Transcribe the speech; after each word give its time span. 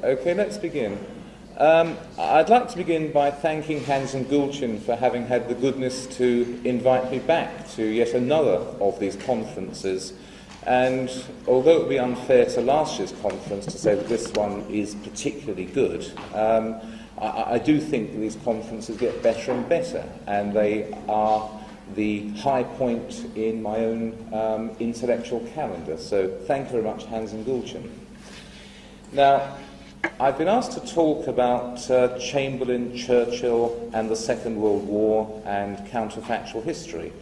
Okay, 0.00 0.32
let's 0.32 0.58
begin. 0.58 0.96
Um, 1.56 1.96
I'd 2.16 2.48
like 2.48 2.68
to 2.68 2.76
begin 2.76 3.10
by 3.10 3.32
thanking 3.32 3.82
Hans 3.82 4.14
and 4.14 4.28
Gulchin 4.28 4.80
for 4.80 4.94
having 4.94 5.26
had 5.26 5.48
the 5.48 5.56
goodness 5.56 6.06
to 6.18 6.60
invite 6.64 7.10
me 7.10 7.18
back 7.18 7.68
to 7.70 7.82
yet 7.84 8.14
another 8.14 8.58
of 8.80 9.00
these 9.00 9.16
conferences. 9.16 10.12
And 10.68 11.10
although 11.48 11.72
it 11.72 11.78
would 11.80 11.88
be 11.88 11.98
unfair 11.98 12.44
to 12.44 12.60
last 12.60 13.00
year's 13.00 13.10
conference 13.20 13.64
to 13.66 13.76
say 13.76 13.96
that 13.96 14.06
this 14.06 14.30
one 14.34 14.60
is 14.70 14.94
particularly 14.94 15.64
good, 15.64 16.06
um, 16.32 16.80
I, 17.20 17.54
I 17.54 17.58
do 17.58 17.80
think 17.80 18.12
that 18.12 18.18
these 18.18 18.36
conferences 18.44 18.96
get 18.98 19.20
better 19.20 19.50
and 19.50 19.68
better, 19.68 20.08
and 20.28 20.52
they 20.52 20.94
are 21.08 21.50
the 21.96 22.28
high 22.36 22.62
point 22.62 23.26
in 23.34 23.60
my 23.60 23.78
own 23.78 24.28
um, 24.32 24.70
intellectual 24.78 25.40
calendar. 25.54 25.96
So 25.98 26.28
thank 26.46 26.66
you 26.66 26.80
very 26.80 26.84
much, 26.84 27.04
Hans 27.06 27.32
and 27.32 27.44
Gulchin. 27.44 27.90
Now, 29.10 29.56
I've 30.20 30.38
been 30.38 30.48
asked 30.48 30.72
to 30.72 30.94
talk 30.94 31.26
about 31.26 31.90
uh, 31.90 32.18
Chamberlain, 32.18 32.96
Churchill, 32.96 33.90
and 33.92 34.08
the 34.08 34.16
Second 34.16 34.60
World 34.60 34.86
War 34.86 35.42
and 35.44 35.78
counterfactual 35.88 36.62
history. 36.62 37.12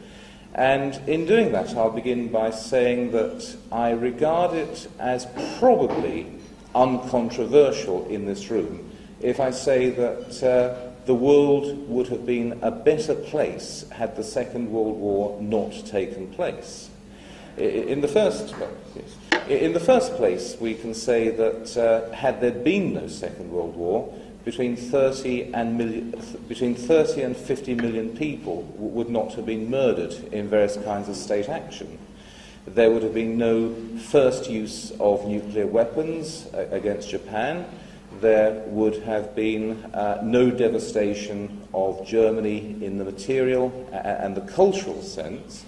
And 0.55 0.95
in 1.09 1.27
doing 1.27 1.53
that, 1.53 1.77
I'll 1.77 1.91
begin 1.91 2.29
by 2.29 2.51
saying 2.51 3.13
that 3.13 3.57
I 3.73 3.91
regard 3.91 4.55
it 4.55 4.89
as 4.99 5.27
probably 5.59 6.27
uncontroversial 6.75 8.07
in 8.09 8.27
this 8.27 8.51
room 8.51 8.91
if 9.21 9.41
I 9.41 9.51
say 9.51 9.91
that 9.91 10.43
uh, 10.43 10.93
the 11.07 11.15
world 11.15 11.89
would 11.89 12.09
have 12.09 12.27
been 12.27 12.59
a 12.63 12.71
better 12.71 13.15
place 13.15 13.89
had 13.91 14.17
the 14.17 14.25
Second 14.25 14.71
World 14.71 14.97
War 14.99 15.41
not 15.41 15.73
taken 15.87 16.29
place. 16.33 16.91
In 17.57 18.03
the 18.03 18.09
first, 18.09 18.55
yes, 18.95 19.17
in 19.49 19.73
the 19.73 19.81
first 19.81 20.15
place, 20.17 20.57
we 20.61 20.75
can 20.75 20.93
say 20.93 21.31
that 21.31 21.77
uh, 21.77 22.13
had 22.13 22.41
there 22.41 22.51
been 22.51 22.93
no 22.93 23.09
Second 23.09 23.51
World 23.51 23.75
War, 23.77 24.13
between 24.45 24.77
30 24.77 25.55
and, 25.55 25.77
million, 25.77 26.15
between 26.49 26.75
30 26.75 27.23
and 27.23 27.37
50 27.37 27.75
million 27.75 28.17
people 28.17 28.63
would 28.77 29.09
not 29.09 29.33
have 29.35 29.45
been 29.45 29.69
murdered 29.69 30.13
in 30.33 30.49
various 30.49 30.77
kinds 30.77 31.09
of 31.09 31.17
state 31.17 31.49
action. 31.49 31.99
There 32.67 32.91
would 32.91 33.03
have 33.03 33.15
been 33.15 33.39
no 33.39 33.75
first 33.99 34.49
use 34.51 34.93
of 35.01 35.27
nuclear 35.27 35.67
weapons 35.67 36.47
uh, 36.53 36.69
against 36.71 37.09
Japan. 37.09 37.65
There 38.21 38.63
would 38.67 39.03
have 39.03 39.35
been 39.35 39.85
uh, 39.95 40.21
no 40.23 40.51
devastation 40.51 41.67
of 41.73 42.07
Germany 42.07 42.77
in 42.85 42.99
the 42.99 43.05
material 43.05 43.89
and 43.93 44.37
the 44.37 44.43
cultural 44.43 45.03
sense 45.03 45.65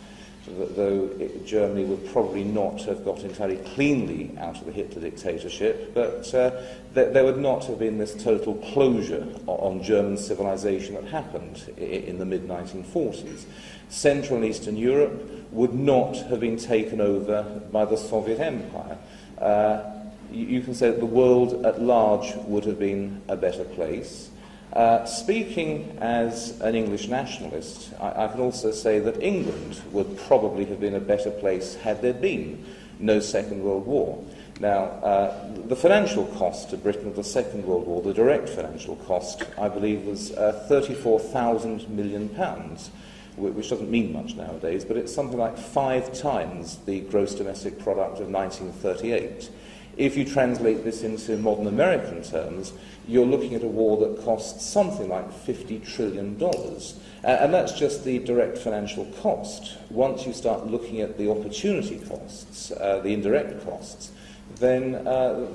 though 0.77 1.09
Germany 1.45 1.85
would 1.85 2.11
probably 2.13 2.45
not 2.45 2.83
have 2.83 3.05
got 3.05 3.21
entirely 3.21 3.57
cleanly 3.75 4.31
out 4.39 4.59
of 4.59 4.67
the 4.67 4.73
Hitler 4.73 5.03
dictatorship, 5.03 5.95
but 5.95 6.33
uh, 6.35 6.51
th- 6.95 7.13
there 7.13 7.25
would 7.25 7.39
not 7.39 7.65
have 7.67 7.79
been 7.79 7.99
this 7.99 8.23
total 8.23 8.55
closure 8.73 9.27
on 9.47 9.83
German 9.83 10.17
civilization 10.17 10.95
that 10.95 11.05
happened 11.05 11.73
in 11.77 12.19
the 12.19 12.25
mid 12.25 12.49
1940s. 12.49 13.45
Central 13.89 14.37
and 14.37 14.45
Eastern 14.45 14.77
Europe 14.77 15.49
would 15.51 15.75
not 15.75 16.17
have 16.17 16.41
been 16.41 16.57
taken 16.57 17.01
over 17.01 17.43
by 17.73 17.85
the 17.85 17.97
Soviet 17.97 18.39
Empire. 18.41 18.99
Uh, 19.39 19.83
you, 20.31 20.47
you 20.47 20.61
can 20.61 20.75
say 20.75 20.91
that 20.91 21.01
the 21.01 21.07
world 21.07 21.65
at 21.65 21.81
large 21.81 22.35
would 22.45 22.65
have 22.65 22.79
been 22.79 23.23
a 23.29 23.37
better 23.37 23.65
place. 23.65 24.31
Uh, 24.73 25.05
speaking 25.07 25.97
as 26.01 26.61
an 26.61 26.75
English 26.75 27.09
nationalist, 27.09 27.93
I, 27.99 28.25
I, 28.25 28.29
can 28.29 28.41
also 28.41 28.71
say 28.71 28.99
that 28.99 29.23
England 29.23 29.81
would 29.93 30.19
probably 30.19 30.67
have 30.67 30.79
been 30.79 30.95
a 30.95 31.01
better 31.01 31.31
place 31.31 31.75
had 31.77 32.03
there 32.03 32.13
been 32.13 32.65
no 32.99 33.19
Second 33.19 33.63
World 33.63 33.87
War. 33.87 34.23
Now, 34.61 34.85
uh, 34.85 35.53
the 35.67 35.77
financial 35.77 36.27
cost 36.27 36.71
to 36.71 36.77
Britain 36.77 37.07
of 37.07 37.17
the 37.17 37.25
Second 37.25 37.65
World 37.65 37.87
War, 37.87 38.03
the 38.03 38.13
direct 38.13 38.49
financial 38.49 38.97
cost, 38.97 39.43
I 39.57 39.69
believe, 39.69 40.05
was 40.05 40.33
uh, 40.33 40.65
34,000 40.69 41.89
million 41.89 42.29
pounds, 42.29 42.91
which 43.37 43.71
doesn't 43.71 43.91
mean 43.91 44.13
much 44.13 44.35
nowadays, 44.35 44.85
but 44.85 44.97
it's 44.97 45.15
something 45.15 45.39
like 45.39 45.57
five 45.57 46.13
times 46.13 46.79
the 46.87 47.01
gross 47.01 47.35
domestic 47.35 47.79
product 47.79 48.21
of 48.21 48.29
1938. 48.29 49.49
If 49.97 50.17
you 50.17 50.25
translate 50.25 50.85
this 50.85 51.03
into 51.03 51.37
modern 51.37 51.69
American 51.69 52.23
terms, 52.23 52.73
you're 53.09 53.27
looking 53.27 53.55
at 53.55 53.65
a 53.65 53.67
war 53.67 53.97
that 53.97 54.23
costs 54.23 54.65
something 54.67 55.09
like 55.09 55.29
$50 55.33 55.85
trillion. 55.85 56.41
Uh, 56.43 57.27
and 57.27 57.53
that's 57.53 57.73
just 57.73 58.05
the 58.05 58.19
direct 58.21 58.59
financial 58.59 59.07
cost. 59.23 59.79
Once 59.91 60.27
you 60.27 60.33
start 60.33 60.67
looking 60.67 61.01
at 61.01 61.17
the 61.17 61.31
opportunity 61.31 61.99
costs, 61.99 62.71
uh, 62.73 63.01
the 63.01 63.13
indirect 63.13 63.65
costs, 63.65 64.13
then 64.57 64.95
uh, 65.07 65.47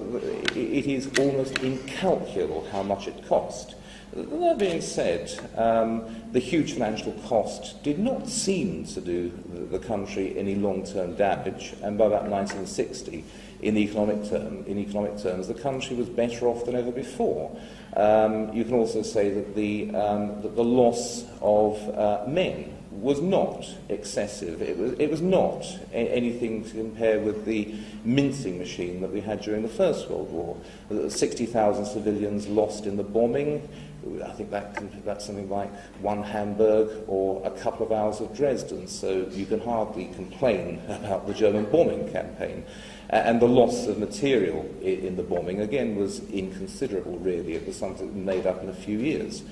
it 0.56 0.88
is 0.88 1.10
almost 1.20 1.60
incalculable 1.60 2.68
how 2.72 2.84
much 2.84 3.08
it 3.08 3.26
cost. 3.28 3.76
That 4.16 4.60
being 4.60 4.82
said, 4.82 5.32
um, 5.58 6.06
the 6.32 6.40
huge 6.40 6.74
financial 6.74 7.14
cost 7.26 7.82
did 7.82 7.98
not 7.98 8.30
seem 8.30 8.86
to 8.86 9.02
do 9.02 9.32
the 9.72 9.80
country 9.80 10.38
any 10.38 10.54
long-term 10.54 11.16
damage, 11.16 11.74
and 11.82 11.98
by 11.98 12.06
about 12.06 12.30
1960, 12.30 13.24
in 13.64 13.78
economic, 13.78 14.30
term, 14.30 14.64
in 14.68 14.78
economic 14.78 15.18
terms, 15.18 15.48
the 15.48 15.56
country 15.56 15.96
was 15.96 16.10
better 16.10 16.48
off 16.48 16.66
than 16.66 16.76
ever 16.76 16.92
before. 16.92 17.58
Um, 17.96 18.54
you 18.54 18.64
can 18.66 18.76
also 18.76 19.02
say 19.02 19.32
that 19.32 19.56
the, 19.56 19.96
um, 19.96 20.42
that 20.44 20.56
the 20.56 20.64
loss 20.64 21.26
of 21.42 21.78
uh, 21.98 22.26
men 22.28 22.72
was 22.92 23.20
not 23.20 23.68
excessive. 23.90 24.62
It 24.62 24.78
was, 24.78 24.94
it 25.00 25.10
was 25.10 25.22
not 25.22 25.66
a- 25.92 25.96
anything 25.96 26.64
to 26.66 26.72
compare 26.72 27.20
with 27.20 27.46
the 27.46 27.74
mincing 28.06 28.60
machine 28.60 29.02
that 29.02 29.12
we 29.12 29.22
had 29.22 29.42
during 29.42 29.64
the 29.64 29.70
First 29.70 30.10
World 30.10 30.32
War. 30.32 30.58
60,000 31.10 31.86
civilians 31.86 32.48
lost 32.48 32.86
in 32.86 32.98
the 32.98 33.04
bombing. 33.04 33.68
I 34.24 34.32
think 34.32 34.52
that 34.52 34.76
can, 34.76 34.90
that's 35.06 35.26
something 35.26 35.50
like 35.50 35.72
one 36.02 36.24
Hamburg 36.24 37.04
or 37.08 37.46
a 37.46 37.52
couple 37.52 37.86
of 37.86 37.92
hours 37.92 38.20
of 38.20 38.36
Dresden, 38.36 38.88
so 38.88 39.28
you 39.32 39.46
can 39.46 39.60
hardly 39.60 40.06
complain 40.16 40.82
about 40.88 41.28
the 41.28 41.34
German 41.34 41.66
bombing 41.66 42.12
campaign. 42.12 42.66
and 43.10 43.40
the 43.40 43.48
loss 43.48 43.88
of 43.88 43.98
material 44.00 44.66
in 44.82 45.16
the 45.16 45.24
bombing, 45.24 45.62
again, 45.62 45.96
was 45.96 46.28
inconsiderable, 46.30 47.18
really. 47.20 47.54
It 47.54 47.68
was 47.68 47.76
something 47.76 48.26
made 48.26 48.48
up 48.48 48.64
in 48.64 48.70
a 48.70 48.74
few 48.74 48.98
years. 48.98 49.44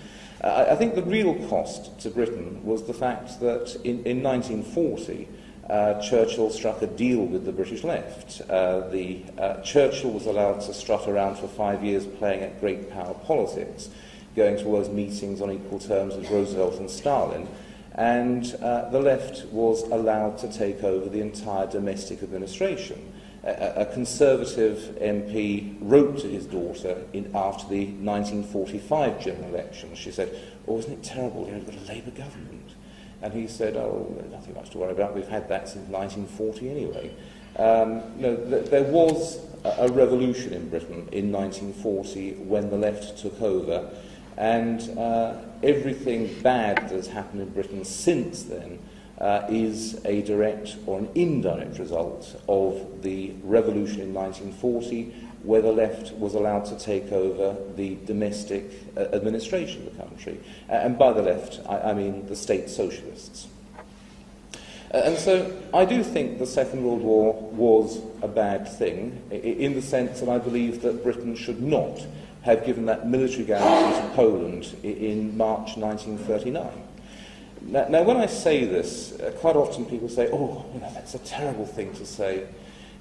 Uh, 0.44 0.66
I 0.72 0.76
think 0.76 0.96
the 0.96 1.04
real 1.04 1.36
cost 1.48 2.00
to 2.00 2.10
Britain 2.10 2.64
was 2.64 2.88
the 2.88 2.94
fact 2.94 3.40
that 3.42 3.76
in, 3.84 4.04
in 4.06 4.24
1940, 4.24 5.28
uh, 5.70 6.02
Churchill 6.02 6.50
struck 6.50 6.82
a 6.82 6.88
deal 6.88 7.26
with 7.26 7.46
the 7.46 7.52
British 7.52 7.84
left. 7.84 8.42
Uh, 8.50 8.88
the, 8.90 9.24
uh, 9.38 9.62
Churchill 9.62 10.12
was 10.12 10.26
allowed 10.26 10.60
to 10.62 10.74
strut 10.74 11.08
around 11.08 11.38
for 11.38 11.48
five 11.48 11.84
years 11.84 12.06
playing 12.06 12.42
at 12.42 12.60
great 12.60 12.92
power 12.92 13.14
politics, 13.14 13.90
going 14.36 14.58
to 14.58 14.66
all 14.66 14.74
those 14.74 14.90
meetings 14.90 15.42
on 15.42 15.52
equal 15.52 15.80
terms 15.80 16.16
with 16.16 16.30
Roosevelt 16.30 16.80
and 16.80 16.90
Stalin, 16.90 17.48
and 17.96 18.56
uh, 18.62 18.90
the 18.90 19.00
left 19.00 19.46
was 19.48 19.84
allowed 19.84 20.38
to 20.40 20.52
take 20.52 20.84
over 20.84 21.10
the 21.10 21.22
entire 21.22 21.68
domestic 21.68 22.24
administration 22.24 23.12
a, 23.44 23.82
a 23.82 23.86
Conservative 23.86 24.96
MP 25.02 25.76
wrote 25.82 26.20
to 26.20 26.28
his 26.28 26.46
daughter 26.46 27.04
in, 27.14 27.32
after 27.34 27.68
the 27.70 27.86
1945 27.86 29.24
general 29.24 29.50
election. 29.50 29.96
She 29.96 30.12
said, 30.12 30.38
Oh, 30.68 30.78
isn't 30.78 30.92
it 30.92 31.04
terrible? 31.04 31.46
You 31.46 31.54
know, 31.54 31.58
we've 31.60 31.68
got 31.68 31.90
a 31.90 31.94
Labour 31.94 32.12
government. 32.12 32.70
And 33.22 33.34
he 33.34 33.48
said, 33.48 33.76
Oh, 33.78 34.24
nothing 34.32 34.54
much 34.54 34.70
to 34.72 34.78
worry 34.78 34.92
about. 34.92 35.16
We've 35.16 35.28
had 35.28 35.50
that 35.50 35.70
since 35.70 35.88
1940 35.90 36.70
anyway. 36.70 37.12
Um, 37.58 38.02
th- 38.20 38.70
there 38.70 38.84
was 38.84 39.40
a, 39.64 39.70
a 39.86 39.92
revolution 39.92 40.54
in 40.54 40.70
Britain 40.70 41.10
in 41.12 41.32
1940 41.32 42.36
when 42.44 42.70
the 42.70 42.78
left 42.78 43.18
took 43.18 43.42
over, 43.42 43.90
and 44.42 44.98
uh, 44.98 45.36
everything 45.62 46.34
bad 46.42 46.78
that 46.78 46.92
has 46.92 47.08
happened 47.08 47.44
in 47.44 47.50
Britain 47.50 47.86
since 47.86 48.42
then 48.44 48.80
uh, 49.20 49.46
is 49.48 50.04
a 50.04 50.24
direct 50.24 50.78
or 50.88 50.98
an 50.98 51.08
indirect 51.14 51.78
result 51.78 52.42
of 52.50 53.04
the 53.04 53.36
revolution 53.44 54.02
in 54.02 54.16
1940, 54.16 55.14
where 55.44 55.62
the 55.62 55.72
left 55.72 56.12
was 56.14 56.34
allowed 56.34 56.66
to 56.66 56.76
take 56.80 57.12
over 57.12 57.56
the 57.76 57.96
domestic 58.08 58.66
uh, 58.98 59.02
administration 59.14 59.86
of 59.86 59.96
the 59.96 60.04
country. 60.04 60.40
And 60.70 60.98
by 60.98 61.14
the 61.14 61.22
left, 61.22 61.60
I, 61.70 61.92
I 61.92 61.94
mean 61.94 62.26
the 62.26 62.36
state 62.36 62.68
socialists. 62.68 63.48
Uh, 64.92 65.04
and 65.06 65.20
so 65.20 65.56
I 65.72 65.86
do 65.86 66.04
think 66.04 66.40
the 66.40 66.48
Second 66.48 66.84
World 66.84 67.04
War 67.04 67.34
was 67.52 68.02
a 68.24 68.28
bad 68.28 68.68
thing, 68.68 69.22
in 69.30 69.76
the 69.76 69.84
sense 69.84 70.20
that 70.20 70.30
I 70.30 70.40
believe 70.40 70.82
that 70.82 71.04
Britain 71.04 71.36
should 71.36 71.62
not 71.62 72.02
have 72.44 72.66
given 72.66 72.86
that 72.88 73.08
military 73.08 73.44
guarantee 73.44 74.02
to 74.02 74.16
Poland 74.16 74.76
in 74.84 75.38
March 75.38 75.78
1939. 75.78 76.70
Now, 77.62 77.88
now, 77.88 78.02
when 78.04 78.18
I 78.18 78.26
say 78.26 78.66
this, 78.66 79.20
uh, 79.20 79.32
quite 79.38 79.56
often 79.56 79.86
people 79.86 80.10
say, 80.10 80.30
oh, 80.32 80.66
you 80.74 80.80
know, 80.80 80.92
that's 80.94 81.14
a 81.14 81.20
terrible 81.20 81.66
thing 81.66 81.94
to 81.94 82.06
say. 82.06 82.48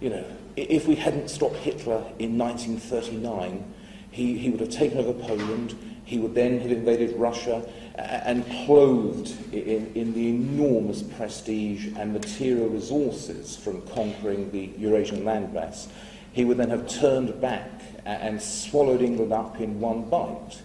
You 0.00 0.10
know, 0.10 0.24
if 0.56 0.86
we 0.86 0.96
hadn't 0.96 1.28
stopped 1.30 1.56
Hitler 1.56 2.04
in 2.18 2.36
1939, 2.36 3.74
he, 4.10 4.36
he 4.36 4.50
would 4.50 4.60
have 4.60 4.70
taken 4.70 4.98
over 4.98 5.14
Poland, 5.14 5.76
he 6.04 6.18
would 6.18 6.34
then 6.34 6.60
have 6.60 6.70
invaded 6.70 7.16
Russia, 7.16 7.66
and 7.96 8.44
clothed 8.66 9.34
in, 9.52 9.92
in 9.94 10.12
the 10.12 10.28
enormous 10.28 11.02
prestige 11.02 11.88
and 11.96 12.12
material 12.12 12.68
resources 12.68 13.56
from 13.56 13.82
conquering 13.88 14.50
the 14.50 14.70
Eurasian 14.78 15.22
landmass, 15.22 15.88
he 16.32 16.44
would 16.44 16.56
then 16.56 16.70
have 16.70 16.88
turned 16.88 17.40
back 17.40 17.68
and 18.04 18.40
swallowed 18.40 19.02
England 19.02 19.32
up 19.32 19.60
in 19.60 19.80
one 19.80 20.08
bite. 20.08 20.62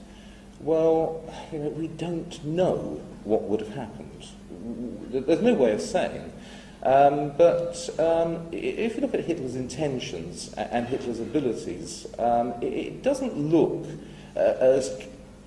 Well, 0.60 1.24
you 1.52 1.60
know, 1.60 1.70
we 1.70 1.88
don't 1.88 2.44
know 2.46 3.02
what 3.24 3.44
would 3.44 3.60
have 3.62 3.74
happened. 3.74 4.28
There's 5.12 5.42
no 5.42 5.54
way 5.54 5.74
of 5.74 5.82
saying. 5.82 6.32
Um, 6.84 7.32
but 7.36 7.90
um, 8.00 8.48
if 8.52 8.96
you 8.96 9.02
look 9.02 9.16
at 9.16 9.26
Hitler's 9.26 9.56
intentions 9.56 10.54
and 10.54 10.88
Hitler's 10.88 11.20
abilities, 11.20 12.06
um, 12.20 12.54
it, 12.62 13.02
doesn't 13.02 13.36
look 13.36 13.88
uh, 14.36 14.40
as 14.40 15.04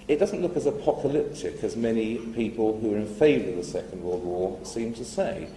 it 0.09 0.19
doesn't 0.19 0.43
look 0.43 0.57
as 0.57 0.67
apocalyptic 0.67 1.63
as 1.63 1.77
many 1.77 2.17
people 2.17 2.81
who 2.81 2.95
are 2.95 2.97
in 2.97 3.07
favour 3.07 3.51
of 3.51 3.57
the 3.57 3.65
Second 3.65 4.03
World 4.03 4.25
War 4.25 4.59
seem 4.65 4.95
to 4.95 5.05
say. 5.05 5.49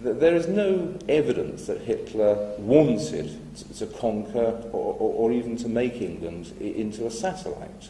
There 0.00 0.34
is 0.34 0.46
no 0.46 0.96
evidence 1.08 1.66
that 1.66 1.80
Hitler 1.80 2.54
wanted 2.58 3.36
to 3.76 3.86
conquer 3.86 4.62
or, 4.72 4.94
or, 4.94 5.14
or 5.14 5.32
even 5.32 5.56
to 5.58 5.68
make 5.68 6.00
England 6.00 6.52
into 6.60 7.06
a 7.06 7.10
satellite. 7.10 7.88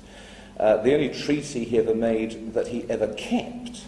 Uh, 0.59 0.79
the 0.79 0.95
only 0.95 1.11
treaty 1.11 1.65
he 1.65 1.79
ever 1.79 1.95
made 1.95 2.55
that 2.55 2.69
he 2.69 2.89
ever 2.89 3.09
kept 3.15 3.85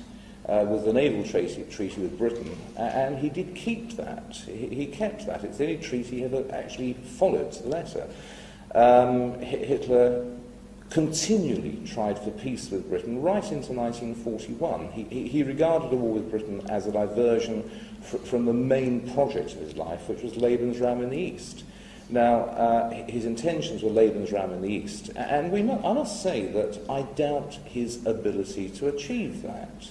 uh, 0.49 0.65
was 0.67 0.85
the 0.85 0.93
naval 0.93 1.25
treaty, 1.25 1.65
treaty 1.71 2.01
with 2.01 2.19
Britain, 2.19 2.57
and 2.77 3.19
he 3.19 3.29
did 3.29 3.55
keep 3.55 3.97
that. 3.97 4.37
He, 4.47 4.69
he 4.69 4.87
kept 4.87 5.27
that. 5.27 5.43
It's 5.43 5.59
the 5.59 5.65
only 5.65 5.79
treaty 5.79 6.19
he 6.19 6.25
ever 6.25 6.45
actually 6.53 6.95
followed 6.95 7.53
to 7.53 7.63
the 7.63 7.69
letter. 7.69 8.07
Um, 8.75 9.41
Hitler 9.41 10.27
continually 10.91 11.81
tried 11.87 12.19
for 12.19 12.31
peace 12.33 12.71
with 12.71 12.89
Britain 12.89 13.23
right 13.23 13.45
into 13.45 13.73
1941. 13.73 14.91
He, 14.91 15.05
he, 15.05 15.29
he 15.29 15.43
regarded 15.43 15.93
a 15.93 15.97
war 15.97 16.15
with 16.15 16.31
Britain 16.31 16.63
as 16.69 16.87
a 16.87 16.93
diversion 16.93 17.71
fr- 18.01 18.19
from 18.19 18.47
the 18.47 18.53
main 18.53 19.13
project 19.13 19.53
of 19.53 19.61
his 19.61 19.77
life, 19.77 20.09
which 20.09 20.23
was 20.23 20.33
Lebensraum 20.35 21.03
in 21.03 21.11
the 21.11 21.19
East. 21.19 21.65
Now, 22.09 22.41
uh, 22.41 22.91
his 23.07 23.25
intentions 23.25 23.83
were 23.83 23.91
Lebensraum 23.91 24.53
in 24.53 24.63
the 24.63 24.69
East, 24.69 25.11
and 25.15 25.53
we 25.53 25.63
must, 25.63 25.85
I 25.85 25.93
must 25.93 26.23
say 26.23 26.47
that 26.49 26.81
I 26.91 27.03
doubt 27.03 27.59
his 27.65 28.05
ability 28.05 28.69
to 28.71 28.89
achieve 28.89 29.43
that. 29.43 29.89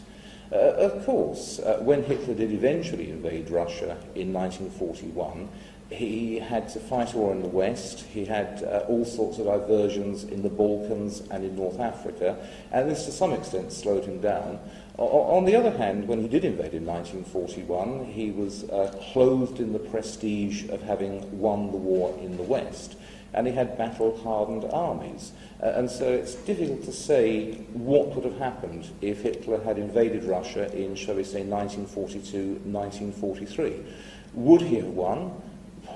Uh, 0.52 0.56
of 0.56 1.06
course, 1.06 1.60
uh, 1.60 1.80
when 1.82 2.04
Hitler 2.04 2.34
did 2.34 2.52
eventually 2.52 3.12
invade 3.12 3.50
Russia 3.50 3.98
in 4.16 4.34
1941, 4.34 5.48
he 5.90 6.38
had 6.38 6.70
to 6.70 6.80
fight 6.80 7.14
a 7.14 7.18
war 7.18 7.32
in 7.32 7.42
the 7.42 7.48
West. 7.48 8.02
He 8.02 8.26
had 8.26 8.64
uh, 8.64 8.86
all 8.88 9.06
sorts 9.06 9.40
of 9.40 9.46
diversions 9.46 10.24
in 10.24 10.44
the 10.44 10.50
Balkans 10.50 11.22
and 11.32 11.44
in 11.44 11.56
North 11.56 11.80
Africa, 11.80 12.38
and 12.72 12.90
this 12.90 13.06
to 13.06 13.12
some 13.12 13.34
extent 13.34 13.72
slowed 13.72 14.06
him 14.06 14.22
down. 14.22 14.60
O- 15.00 15.36
on 15.36 15.46
the 15.46 15.56
other 15.56 15.72
hand, 15.72 16.08
when 16.08 16.22
he 16.22 16.28
did 16.28 16.46
invade 16.46 16.74
in 16.74 16.86
1941, 16.86 18.06
he 18.06 18.30
was 18.30 18.70
uh, 18.70 18.96
clothed 19.14 19.60
in 19.60 19.74
the 19.74 19.80
prestige 19.80 20.70
of 20.70 20.82
having 20.84 21.40
won 21.40 21.72
the 21.72 21.78
war 21.78 22.16
in 22.22 22.38
the 22.38 22.44
West, 22.44 22.96
and 23.34 23.48
he 23.48 23.54
had 23.54 23.78
battle-hardened 23.78 24.66
armies. 24.72 25.32
Uh, 25.62 25.68
and 25.76 25.90
so 25.90 26.12
it's 26.12 26.36
difficult 26.36 26.84
to 26.84 26.92
say 26.92 27.54
what 27.74 28.14
would 28.16 28.26
have 28.26 28.38
happened 28.38 28.90
if 29.02 29.24
Hitler 29.24 29.64
had 29.64 29.80
invaded 29.80 30.24
Russia 30.24 30.72
in, 30.76 30.96
shall 30.96 31.16
we 31.16 31.24
say, 31.24 31.44
1942, 31.44 32.62
1943. 32.64 33.74
Would 34.36 34.62
he 34.62 34.76
have 34.76 34.86
won? 34.86 35.42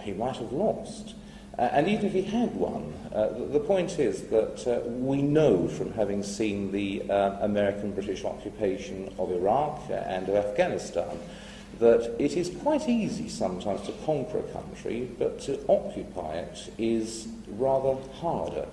He 0.03 0.13
might 0.13 0.37
have 0.37 0.51
lost. 0.51 1.15
Uh, 1.57 1.69
and 1.71 1.87
even 1.87 2.05
if 2.05 2.13
he 2.13 2.23
had 2.23 2.55
won, 2.55 2.91
uh, 3.13 3.29
the, 3.51 3.59
point 3.59 3.99
is 3.99 4.23
that 4.23 4.67
uh, 4.67 4.79
we 4.89 5.21
know 5.21 5.67
from 5.67 5.93
having 5.93 6.23
seen 6.23 6.71
the 6.71 7.03
uh, 7.11 7.37
American-British 7.41 8.25
occupation 8.25 9.13
of 9.19 9.31
Iraq 9.31 9.79
and 9.89 10.27
of 10.29 10.35
Afghanistan 10.35 11.19
that 11.79 12.15
it 12.19 12.33
is 12.37 12.49
quite 12.61 12.89
easy 12.89 13.29
sometimes 13.29 13.81
to 13.81 13.91
conquer 14.05 14.39
a 14.39 14.43
country, 14.51 15.09
but 15.19 15.39
to 15.39 15.59
occupy 15.67 16.37
it 16.37 16.73
is 16.77 17.27
rather 17.49 18.01
harder. 18.13 18.65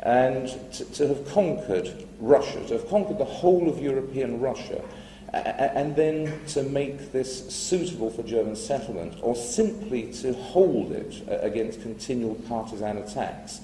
And 0.00 0.48
to, 0.72 0.84
to 0.84 1.08
have 1.08 1.28
conquered 1.28 2.06
Russia, 2.20 2.64
to 2.68 2.74
have 2.74 2.88
conquered 2.88 3.18
the 3.18 3.24
whole 3.24 3.68
of 3.68 3.82
European 3.82 4.40
Russia, 4.40 4.82
and 5.32 5.94
then 5.94 6.44
to 6.48 6.62
make 6.62 7.12
this 7.12 7.48
suitable 7.54 8.10
for 8.10 8.22
German 8.22 8.56
settlement, 8.56 9.14
or 9.22 9.36
simply 9.36 10.12
to 10.14 10.32
hold 10.32 10.92
it 10.92 11.22
uh, 11.28 11.38
against 11.38 11.82
continual 11.82 12.34
partisan 12.48 12.98
attacks, 12.98 13.60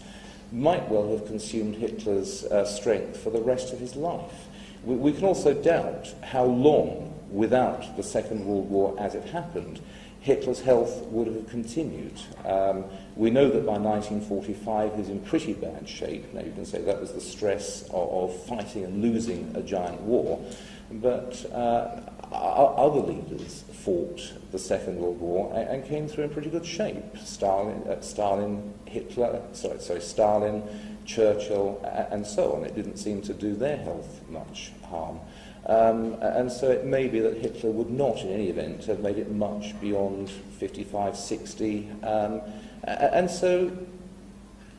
might 0.53 0.89
well 0.89 1.11
have 1.11 1.27
consumed 1.27 1.75
Hitler's 1.75 2.45
uh, 2.45 2.65
strength 2.65 3.17
for 3.17 3.31
the 3.31 3.41
rest 3.41 3.73
of 3.73 3.81
his 3.81 3.97
life. 3.97 4.47
We, 4.85 4.95
we 4.95 5.13
can 5.13 5.25
also 5.25 5.55
doubt 5.55 6.15
how 6.23 6.45
long, 6.45 7.13
without 7.31 7.97
the 7.97 8.03
Second 8.03 8.47
World 8.47 8.71
War 8.71 8.95
as 8.99 9.15
it 9.15 9.25
happened, 9.25 9.81
Hitler's 10.21 10.61
health 10.61 11.05
would 11.07 11.29
have 11.29 11.49
continued. 11.49 12.19
Um, 12.45 12.85
we 13.15 13.31
know 13.31 13.49
that 13.49 13.65
by 13.65 13.79
1945 13.79 14.95
he 14.95 14.99
was 14.99 15.09
in 15.09 15.21
pretty 15.21 15.53
bad 15.53 15.89
shape. 15.89 16.33
Now 16.35 16.41
you 16.41 16.51
can 16.51 16.65
say 16.65 16.83
that 16.83 17.01
was 17.01 17.13
the 17.13 17.21
stress 17.21 17.83
of, 17.91 18.31
of 18.31 18.43
fighting 18.45 18.85
and 18.85 19.03
losing 19.03 19.53
a 19.55 19.63
giant 19.63 20.01
war. 20.01 20.45
But 20.91 21.45
uh, 21.53 22.01
other 22.33 23.01
leaders 23.01 23.65
fought 23.73 24.33
the 24.53 24.59
Second 24.59 24.99
World 24.99 25.21
War 25.21 25.53
and, 25.55 25.69
and 25.69 25.85
came 25.85 26.09
through 26.09 26.25
in 26.25 26.31
pretty 26.31 26.51
good 26.51 26.67
shape. 26.67 27.19
Stalin, 27.19 27.83
uh, 27.89 28.01
Stalin 28.01 28.73
Hitler, 28.87 29.43
sorry, 29.53 29.81
sorry, 29.81 30.01
Stalin, 30.01 30.63
Churchill, 31.05 31.81
and 32.11 32.27
so 32.27 32.53
on. 32.55 32.65
It 32.65 32.75
didn't 32.75 32.97
seem 32.97 33.23
to 33.23 33.35
do 33.35 33.55
their 33.55 33.77
health 33.77 34.21
much 34.29 34.73
harm. 34.89 35.21
Um, 35.67 36.15
and 36.23 36.51
so 36.51 36.71
it 36.71 36.85
may 36.85 37.09
be 37.09 37.19
that 37.21 37.39
Hitler 37.39 37.71
would 37.71 37.91
not, 37.91 38.23
in 38.23 38.31
any 38.31 38.49
event, 38.49 38.85
have 38.85 39.01
made 39.01 39.19
it 39.19 39.33
much 39.33 39.79
beyond 39.81 40.31
55, 40.31 41.17
60. 41.17 41.91
Um, 42.05 42.41
and 42.85 43.29
so 43.29 43.77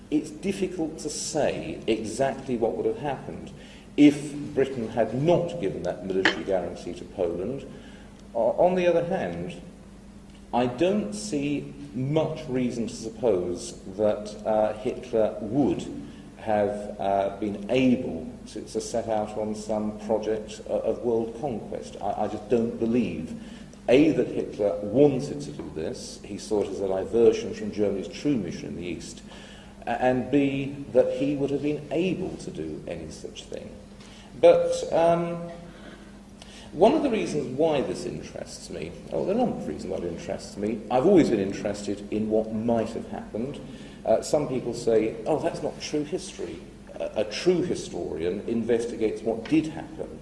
it's 0.09 0.29
difficult 0.29 0.99
to 0.99 1.09
say 1.09 1.81
exactly 1.87 2.55
what 2.55 2.77
would 2.77 2.85
have 2.85 2.99
happened 2.99 3.51
if 3.97 4.33
Britain 4.53 4.87
had 4.89 5.21
not 5.21 5.59
given 5.59 5.83
that 5.83 6.05
military 6.05 6.43
guarantee 6.43 6.93
to 6.93 7.03
Poland. 7.03 7.65
On 8.33 8.75
the 8.75 8.87
other 8.87 9.03
hand, 9.05 9.59
I 10.53 10.67
don't 10.67 11.13
see 11.13 11.73
much 11.93 12.47
reason 12.47 12.87
to 12.87 12.95
suppose 12.95 13.79
that 13.97 14.35
uh, 14.45 14.73
Hitler 14.73 15.35
would 15.41 15.85
have 16.37 16.95
uh, 16.99 17.35
been 17.39 17.65
able 17.69 18.31
to, 18.47 18.61
to 18.61 18.79
set 18.79 19.09
out 19.09 19.37
on 19.37 19.53
some 19.55 19.99
project 20.01 20.61
of 20.67 20.99
world 20.99 21.35
conquest. 21.41 21.97
I, 22.01 22.23
I 22.23 22.27
just 22.27 22.47
don't 22.49 22.79
believe, 22.79 23.33
A, 23.89 24.11
that 24.11 24.27
Hitler 24.27 24.77
wanted 24.83 25.41
to 25.41 25.51
do 25.51 25.69
this, 25.75 26.19
he 26.23 26.37
saw 26.37 26.61
it 26.61 26.69
as 26.69 26.79
a 26.79 26.87
diversion 26.87 27.53
from 27.53 27.71
Germany's 27.71 28.07
true 28.07 28.37
mission 28.37 28.67
in 28.69 28.75
the 28.77 28.85
East, 28.85 29.21
and 29.85 30.29
B, 30.31 30.75
that 30.93 31.13
he 31.13 31.35
would 31.35 31.49
have 31.49 31.63
been 31.63 31.85
able 31.91 32.35
to 32.37 32.51
do 32.51 32.81
any 32.87 33.09
such 33.09 33.43
thing. 33.45 33.69
But 34.39 34.91
um, 34.93 35.49
one 36.71 36.93
of 36.93 37.03
the 37.03 37.09
reasons 37.09 37.57
why 37.57 37.81
this 37.81 38.05
interests 38.05 38.69
me, 38.69 38.91
are 39.11 39.19
a 39.19 39.33
number 39.33 39.57
of 39.57 39.67
reasons 39.67 39.91
why 39.91 39.97
it 39.97 40.03
interests 40.03 40.57
me. 40.57 40.81
I've 40.91 41.05
always 41.05 41.29
been 41.29 41.39
interested 41.39 42.07
in 42.11 42.29
what 42.29 42.53
might 42.53 42.89
have 42.89 43.07
happened. 43.09 43.59
Uh, 44.05 44.21
some 44.21 44.47
people 44.47 44.73
say, 44.73 45.15
oh, 45.25 45.39
that's 45.39 45.63
not 45.63 45.79
true 45.81 46.03
history. 46.03 46.59
A, 46.99 47.21
a 47.21 47.23
true 47.23 47.63
historian 47.63 48.41
investigates 48.47 49.21
what 49.21 49.43
did 49.45 49.67
happen. 49.67 50.19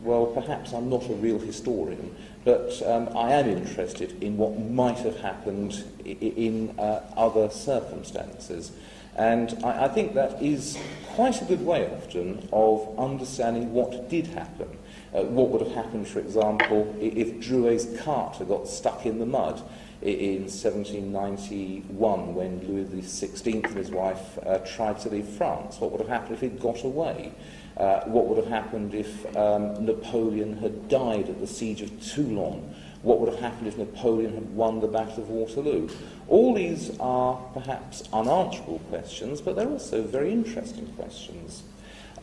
Well, 0.00 0.26
perhaps 0.26 0.72
I'm 0.72 0.88
not 0.88 1.08
a 1.10 1.14
real 1.14 1.40
historian, 1.40 2.14
but 2.44 2.80
um, 2.86 3.08
I 3.16 3.32
am 3.32 3.48
interested 3.48 4.22
in 4.22 4.36
what 4.36 4.56
might 4.56 4.98
have 4.98 5.18
happened 5.20 5.84
in, 6.04 6.78
uh, 6.78 7.02
other 7.16 7.50
circumstances. 7.50 8.70
And 9.16 9.58
I, 9.64 9.86
I 9.86 9.88
think 9.88 10.14
that 10.14 10.40
is 10.40 10.78
quite 11.14 11.42
a 11.42 11.44
good 11.44 11.66
way 11.66 11.90
often 11.90 12.48
of 12.52 12.96
understanding 12.96 13.72
what 13.72 14.08
did 14.08 14.28
happen. 14.28 14.68
Uh, 15.12 15.22
what 15.24 15.48
would 15.48 15.62
have 15.62 15.72
happened, 15.72 16.06
for 16.06 16.20
example, 16.20 16.94
if 17.00 17.40
Drouet's 17.40 18.00
cart 18.00 18.36
had 18.36 18.46
got 18.46 18.68
stuck 18.68 19.04
in 19.04 19.18
the 19.18 19.26
mud 19.26 19.60
in 20.00 20.42
1791 20.42 22.34
when 22.36 22.60
Louis 22.68 22.84
XVI 22.84 23.64
and 23.64 23.76
his 23.76 23.90
wife 23.90 24.38
uh, 24.46 24.58
tried 24.58 25.00
to 25.00 25.08
leave 25.08 25.26
France? 25.26 25.80
What 25.80 25.90
would 25.90 26.00
have 26.00 26.08
happened 26.08 26.34
if 26.34 26.40
he'd 26.42 26.60
got 26.60 26.84
away? 26.84 27.32
Uh, 27.78 28.00
what 28.06 28.26
would 28.26 28.38
have 28.38 28.48
happened 28.48 28.92
if 28.92 29.24
um, 29.36 29.84
Napoleon 29.84 30.56
had 30.58 30.88
died 30.88 31.28
at 31.28 31.40
the 31.40 31.46
siege 31.46 31.80
of 31.80 31.90
Toulon? 32.02 32.74
What 33.02 33.20
would 33.20 33.30
have 33.30 33.38
happened 33.38 33.68
if 33.68 33.78
Napoleon 33.78 34.34
had 34.34 34.52
won 34.54 34.80
the 34.80 34.88
Battle 34.88 35.22
of 35.22 35.28
Waterloo? 35.28 35.88
All 36.26 36.54
these 36.54 36.98
are 36.98 37.36
perhaps 37.54 38.02
unanswerable 38.12 38.80
questions, 38.90 39.40
but 39.40 39.54
they're 39.54 39.68
also 39.68 40.02
very 40.02 40.32
interesting 40.32 40.86
questions. 40.94 41.62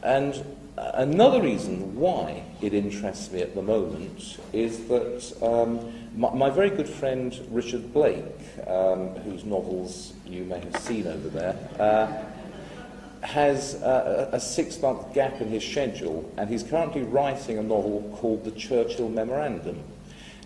And 0.03 0.43
another 0.77 1.41
reason 1.41 1.95
why 1.95 2.43
it 2.62 2.74
interests 2.74 3.31
me 3.31 3.41
at 3.41 3.55
the 3.55 3.62
moment 3.62 4.38
is 4.51 4.88
that 4.88 5.41
um, 5.41 5.93
my, 6.15 6.33
my, 6.33 6.50
very 6.50 6.69
good 6.69 6.89
friend 6.89 7.33
Richard 7.50 7.93
Blake, 7.93 8.25
um, 8.67 9.15
whose 9.24 9.45
novels 9.45 10.13
you 10.25 10.43
may 10.43 10.59
have 10.59 10.77
seen 10.77 11.07
over 11.07 11.29
there, 11.29 11.57
uh, 11.79 12.35
has 13.25 13.75
a, 13.82 14.29
a 14.34 14.39
six 14.39 14.82
month 14.82 15.13
gap 15.13 15.41
in 15.41 15.50
his 15.50 15.63
schedule, 15.63 16.29
and 16.38 16.50
he's 16.50 16.63
currently 16.63 17.03
writing 17.03 17.58
a 17.58 17.63
novel 17.63 18.15
called 18.17 18.44
The 18.44 18.51
Churchill 18.51 19.10
Memorandum. 19.10 19.84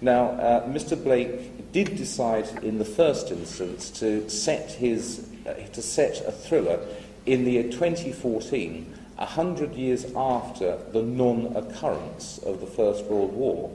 Now, 0.01 0.29
uh, 0.29 0.67
Mr. 0.67 1.01
Blake 1.01 1.71
did 1.71 1.97
decide 1.97 2.47
in 2.63 2.79
the 2.79 2.85
first 2.85 3.31
instance 3.31 3.89
to 3.99 4.29
set, 4.29 4.71
his, 4.71 5.27
uh, 5.45 5.53
to 5.53 5.81
set 5.81 6.25
a 6.25 6.31
thriller 6.31 6.79
in 7.25 7.43
the 7.43 7.51
year 7.51 7.63
2014, 7.63 8.93
a 9.17 9.25
hundred 9.25 9.73
years 9.75 10.05
after 10.15 10.77
the 10.93 11.01
non-occurrence 11.01 12.37
of 12.39 12.61
the 12.61 12.67
First 12.67 13.03
World 13.05 13.33
War. 13.33 13.71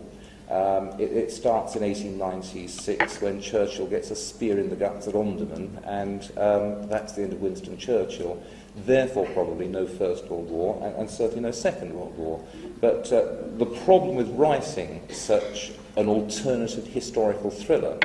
Um, 0.49 0.89
it, 1.01 1.13
it 1.13 1.33
starts 1.33 1.75
in 1.77 1.83
1896 1.83 3.21
when 3.21 3.41
Churchill 3.41 3.87
gets 3.87 4.11
a 4.11 4.17
spear 4.17 4.59
in 4.59 4.71
the 4.71 4.77
guts 4.77 5.07
at 5.07 5.15
Omdurman, 5.15 5.83
and 5.87 6.23
um, 6.39 6.89
that's 6.89 7.13
the 7.13 7.23
end 7.23 7.33
of 7.35 7.41
Winston 7.41 7.77
Churchill. 7.79 8.43
Therefore, 8.77 9.27
probably 9.27 9.69
no 9.69 9.87
First 9.87 10.27
World 10.29 10.51
War, 10.51 10.81
and, 10.83 10.97
and 10.97 11.11
certainly 11.11 11.43
no 11.43 11.53
Second 11.53 11.95
World 11.95 12.17
War. 12.19 12.45
But 12.81 13.13
uh, 13.13 13.37
the 13.57 13.67
problem 13.67 14.17
with 14.17 14.29
writing 14.31 15.01
such 15.11 15.73
an 15.97 16.09
alternative 16.09 16.87
historical 16.87 17.51
thriller 17.51 17.99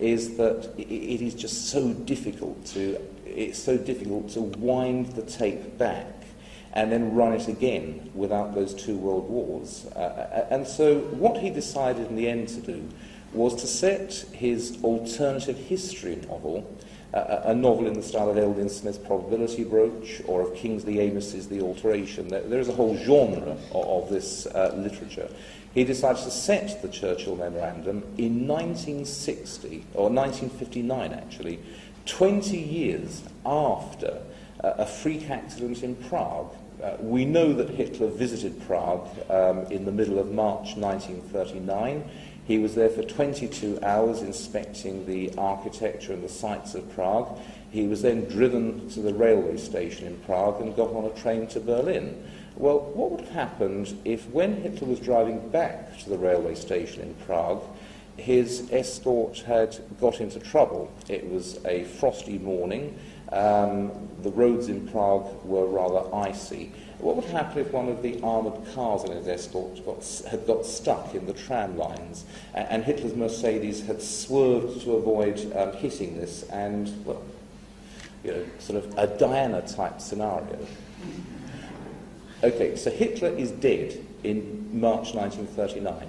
is 0.00 0.36
that 0.38 0.72
it, 0.78 0.90
it 0.90 1.22
is 1.22 1.34
just 1.34 1.68
so 1.68 1.92
difficult 1.92 2.64
to 2.66 3.00
it's 3.26 3.58
so 3.58 3.76
difficult 3.76 4.28
to 4.30 4.40
wind 4.40 5.06
the 5.12 5.22
tape 5.22 5.76
back 5.76 6.06
and 6.72 6.90
then 6.90 7.14
run 7.14 7.32
it 7.32 7.48
again 7.48 8.10
without 8.14 8.54
those 8.54 8.74
two 8.74 8.96
world 8.96 9.28
wars. 9.28 9.86
Uh, 9.94 9.98
uh, 9.98 10.46
and 10.50 10.66
so 10.66 10.98
what 10.98 11.38
he 11.38 11.50
decided 11.50 12.08
in 12.08 12.16
the 12.16 12.28
end 12.28 12.48
to 12.48 12.60
do 12.60 12.88
was 13.32 13.54
to 13.56 13.66
set 13.66 14.12
his 14.32 14.78
alternative 14.82 15.56
history 15.56 16.16
novel, 16.28 16.68
a 17.14 17.54
novel 17.54 17.86
in 17.86 17.94
the 17.94 18.02
style 18.02 18.28
of 18.28 18.36
L. 18.36 18.52
Neil 18.52 18.68
Smith's 18.68 18.98
Probability 18.98 19.62
Broach 19.62 20.20
or 20.26 20.42
of 20.42 20.54
Kingsley 20.54 21.00
Amis's 21.00 21.48
The 21.48 21.60
Alteration. 21.60 22.26
There, 22.28 22.42
there 22.42 22.58
is 22.58 22.68
a 22.68 22.72
whole 22.72 22.96
genre 22.96 23.56
of, 23.72 24.04
of 24.04 24.10
this 24.10 24.46
uh, 24.46 24.74
literature. 24.76 25.30
He 25.74 25.84
decides 25.84 26.24
to 26.24 26.30
set 26.30 26.82
the 26.82 26.88
Churchill 26.88 27.36
Memorandum 27.36 28.02
in 28.18 28.46
1960, 28.48 29.84
or 29.94 30.10
1959 30.10 31.12
actually, 31.12 31.60
20 32.06 32.58
years 32.58 33.22
after 33.46 34.20
uh, 34.62 34.74
a 34.78 34.86
freak 34.86 35.30
accident 35.30 35.82
in 35.82 35.94
Prague 35.94 36.52
uh, 36.82 36.96
we 37.00 37.24
know 37.24 37.52
that 37.52 37.70
Hitler 37.70 38.08
visited 38.08 38.60
Prague 38.66 39.08
um, 39.30 39.60
in 39.66 39.84
the 39.84 39.92
middle 39.92 40.18
of 40.18 40.32
March 40.32 40.76
1939. 40.76 42.04
He 42.44 42.58
was 42.58 42.74
there 42.74 42.90
for 42.90 43.02
22 43.02 43.78
hours 43.82 44.20
inspecting 44.20 45.06
the 45.06 45.32
architecture 45.38 46.12
and 46.12 46.22
the 46.22 46.28
sights 46.28 46.74
of 46.74 46.92
Prague. 46.94 47.38
He 47.70 47.86
was 47.86 48.02
then 48.02 48.26
driven 48.26 48.88
to 48.90 49.00
the 49.00 49.14
railway 49.14 49.56
station 49.56 50.06
in 50.06 50.18
Prague 50.20 50.60
and 50.60 50.76
got 50.76 50.90
on 50.90 51.06
a 51.06 51.20
train 51.20 51.46
to 51.48 51.60
Berlin. 51.60 52.22
Well, 52.56 52.80
what 52.94 53.10
would 53.10 53.20
have 53.22 53.30
happened 53.30 53.98
if, 54.04 54.28
when 54.30 54.62
Hitler 54.62 54.88
was 54.88 55.00
driving 55.00 55.48
back 55.48 55.98
to 56.00 56.10
the 56.10 56.18
railway 56.18 56.54
station 56.54 57.02
in 57.02 57.14
Prague, 57.26 57.64
his 58.16 58.68
escort 58.70 59.38
had 59.38 59.76
got 59.98 60.20
into 60.20 60.38
trouble? 60.38 60.92
It 61.08 61.28
was 61.28 61.58
a 61.64 61.84
frosty 61.84 62.38
morning. 62.38 62.96
Um, 63.32 63.90
the 64.22 64.30
roads 64.30 64.68
in 64.68 64.86
Prague 64.88 65.44
were 65.44 65.66
rather 65.66 66.14
icy. 66.14 66.72
What 66.98 67.16
would 67.16 67.24
happen 67.26 67.58
if 67.58 67.72
one 67.72 67.88
of 67.88 68.02
the 68.02 68.20
armoured 68.22 68.74
cars 68.74 69.04
in 69.04 69.12
his 69.12 69.28
escort 69.28 69.84
got, 69.84 70.04
had 70.30 70.46
got 70.46 70.64
stuck 70.64 71.14
in 71.14 71.26
the 71.26 71.32
tram 71.32 71.76
lines 71.76 72.24
and, 72.54 72.68
and 72.68 72.84
Hitler's 72.84 73.14
Mercedes 73.14 73.86
had 73.86 74.00
swerved 74.00 74.82
to 74.82 74.92
avoid 74.92 75.54
um, 75.56 75.72
hitting 75.74 76.16
this 76.16 76.44
and, 76.44 77.04
well, 77.04 77.22
you 78.22 78.32
know, 78.32 78.44
sort 78.58 78.82
of 78.82 78.96
a 78.96 79.06
Diana 79.18 79.62
type 79.62 80.00
scenario? 80.00 80.58
Okay, 82.42 82.76
so 82.76 82.90
Hitler 82.90 83.28
is 83.28 83.50
dead 83.50 83.98
in 84.22 84.68
March 84.72 85.14
1939. 85.14 86.08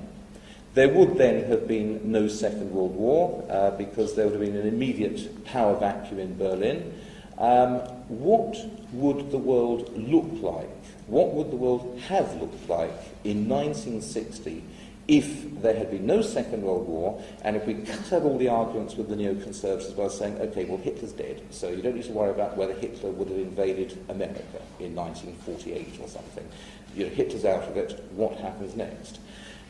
There 0.74 0.89
would 0.89 1.17
then 1.17 1.45
have 1.50 1.67
been 1.67 2.12
no 2.12 2.27
Second 2.27 2.72
World 2.72 2.95
War 2.95 3.45
uh, 3.50 3.72
because 3.72 4.15
there 4.15 4.25
would 4.25 4.34
have 4.34 4.41
been 4.41 4.57
an 4.57 4.67
immediate 4.67 5.45
power 5.45 5.75
vacuum 5.77 6.19
in 6.19 6.38
Berlin. 6.38 6.93
Um, 7.38 7.80
what 8.08 8.58
would 8.94 9.32
the 9.32 9.38
world 9.38 9.92
look 9.98 10.42
like? 10.42 10.70
What 11.08 11.34
would 11.34 11.51
the 11.51 11.58
world 11.58 12.00
have 12.08 12.34
looked 12.42 12.68
like 12.70 12.94
in 13.24 13.48
1960 13.50 14.63
if 15.08 15.62
there 15.62 15.75
had 15.75 15.92
been 15.92 16.06
no 16.06 16.22
Second 16.22 16.63
World 16.63 16.88
War 16.88 17.22
and 17.44 17.56
if 17.56 17.65
we 17.68 17.75
cut 17.75 18.12
out 18.12 18.24
all 18.24 18.38
the 18.38 18.50
arguments 18.50 18.96
with 18.96 19.10
the 19.10 19.15
neoconservatives 19.15 19.96
by 19.96 20.08
saying, 20.08 20.38
okay, 20.39 20.65
well, 20.65 20.77
Hitler's 20.77 21.12
dead, 21.12 21.42
so 21.51 21.70
you 21.70 21.82
don't 21.82 21.96
need 21.96 22.06
to 22.06 22.12
worry 22.12 22.32
about 22.32 22.58
whether 22.58 22.74
Hitler 22.74 23.12
would 23.12 23.30
have 23.30 23.38
invaded 23.38 24.04
America 24.10 24.62
in 24.80 24.96
1948 24.96 26.00
or 26.01 26.08
something. 26.08 26.48
You 26.96 27.06
know, 27.06 27.12
Hitler's 27.12 27.46
out 27.46 27.63
of 27.63 27.77
it, 27.77 28.04
what 28.12 28.38
happens 28.38 28.75
next? 28.75 29.20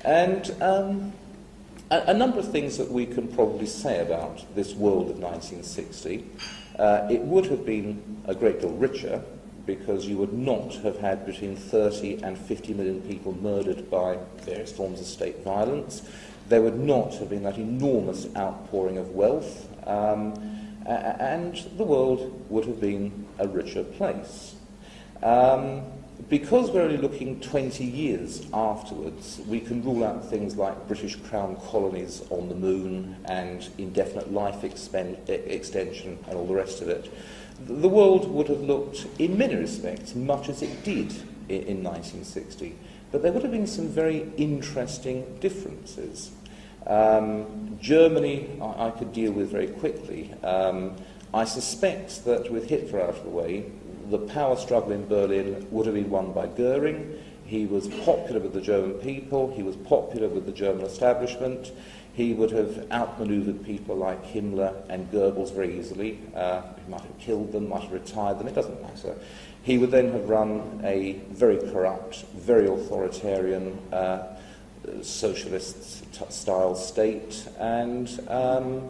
And 0.06 0.56
um, 0.62 1.14
a, 1.92 2.04
a 2.08 2.14
number 2.14 2.40
of 2.40 2.52
things 2.52 2.78
that 2.78 2.92
we 2.92 3.06
can 3.06 3.28
probably 3.28 3.66
say 3.66 4.00
about 4.00 4.56
this 4.56 4.74
world 4.74 5.10
of 5.10 5.18
1960. 5.18 6.26
Uh, 6.78 7.08
it 7.10 7.22
would 7.22 7.46
have 7.46 7.66
been 7.66 8.22
a 8.26 8.36
great 8.36 8.60
deal 8.60 8.72
richer 8.72 9.22
because 9.66 10.06
you 10.06 10.18
would 10.18 10.34
not 10.34 10.76
have 10.76 10.98
had 11.00 11.26
between 11.26 11.56
30 11.56 12.22
and 12.22 12.38
50 12.38 12.74
million 12.74 13.02
people 13.02 13.34
murdered 13.34 13.90
by 13.90 14.18
various 14.42 14.72
forms 14.72 15.00
of 15.00 15.08
state 15.08 15.44
violence. 15.44 16.04
There 16.50 16.62
would 16.62 16.80
not 16.80 17.16
have 17.16 17.30
been 17.30 17.44
that 17.44 17.58
enormous 17.58 18.28
outpouring 18.36 18.98
of 18.98 19.10
wealth, 19.12 19.68
um, 19.88 20.34
and 20.86 21.56
the 21.78 21.84
world 21.84 22.46
would 22.50 22.66
have 22.66 22.80
been 22.80 23.26
a 23.40 23.48
richer 23.48 23.84
place. 23.84 24.56
Um, 25.24 25.82
because 26.30 26.72
we're 26.72 26.82
only 26.82 26.98
looking 26.98 27.40
20 27.40 27.84
years 27.84 28.46
afterwards, 28.54 29.42
we 29.48 29.60
can 29.60 29.84
rule 29.84 30.04
out 30.04 30.26
things 30.26 30.56
like 30.56 30.88
British 30.88 31.16
Crown 31.16 31.56
colonies 31.58 32.24
on 32.30 32.50
the 32.50 32.56
moon 32.56 33.18
and 33.26 33.70
indefinite 33.78 34.32
life 34.32 34.64
extension 34.64 36.18
and 36.28 36.36
all 36.36 36.48
the 36.48 36.54
rest 36.54 36.82
of 36.82 36.90
it. 36.90 37.14
The 37.68 37.90
world 37.90 38.30
would 38.32 38.48
have 38.48 38.62
looked, 38.62 39.06
in 39.20 39.38
many 39.38 39.56
respects, 39.56 40.16
much 40.16 40.50
as 40.50 40.62
it 40.62 40.84
did 40.84 41.12
in, 41.48 41.62
in 41.64 41.84
1960, 41.84 42.76
but 43.12 43.22
there 43.22 43.32
would 43.32 43.44
have 43.44 43.52
been 43.52 43.68
some 43.68 43.88
very 43.88 44.30
interesting 44.38 45.38
differences. 45.40 46.32
Um, 46.88 47.78
Germany, 47.80 48.50
I, 48.62 48.88
I 48.88 48.92
could 48.92 49.14
deal 49.14 49.32
with 49.32 49.52
very 49.52 49.68
quickly. 49.68 50.34
Um, 50.44 50.96
I 51.34 51.46
suspect 51.46 52.26
that 52.26 52.52
with 52.52 52.70
Hitler 52.70 53.02
out 53.02 53.10
of 53.10 53.24
the 53.24 53.30
way, 53.30 53.66
the 54.10 54.20
power 54.20 54.56
struggle 54.56 54.92
in 54.92 55.08
Berlin 55.08 55.68
would 55.72 55.86
have 55.86 55.96
been 55.96 56.10
won 56.10 56.32
by 56.32 56.48
Goering. 56.48 57.18
He 57.46 57.66
was 57.66 57.88
popular 57.88 58.40
with 58.40 58.54
the 58.54 58.62
German 58.62 58.94
people, 58.96 59.54
he 59.54 59.64
was 59.64 59.76
popular 59.76 60.28
with 60.28 60.46
the 60.46 60.52
German 60.52 60.86
establishment. 60.86 61.72
He 62.14 62.34
would 62.34 62.52
have 62.52 62.90
outmaneuvered 62.92 63.66
people 63.66 63.98
like 63.98 64.24
Himmler 64.26 64.74
and 64.88 65.12
Goebbels 65.12 65.54
very 65.54 65.78
easily. 65.78 66.20
Uh, 66.34 66.62
he 66.84 66.90
might 66.90 67.02
have 67.02 67.18
killed 67.20 67.52
them, 67.52 67.68
might 67.68 67.82
have 67.82 67.92
retired 67.92 68.40
them, 68.40 68.48
it 68.48 68.56
doesn't 68.56 68.82
matter. 68.82 69.18
He 69.64 69.78
would 69.78 69.92
then 69.92 70.14
have 70.14 70.30
run 70.30 70.82
a 70.84 71.14
very 71.32 71.58
corrupt, 71.58 72.26
very 72.36 72.68
authoritarian, 72.68 73.78
uh, 73.92 74.24
socialist 75.02 76.32
style 76.32 76.76
state, 76.76 77.48
and 77.60 78.08
um, 78.28 78.90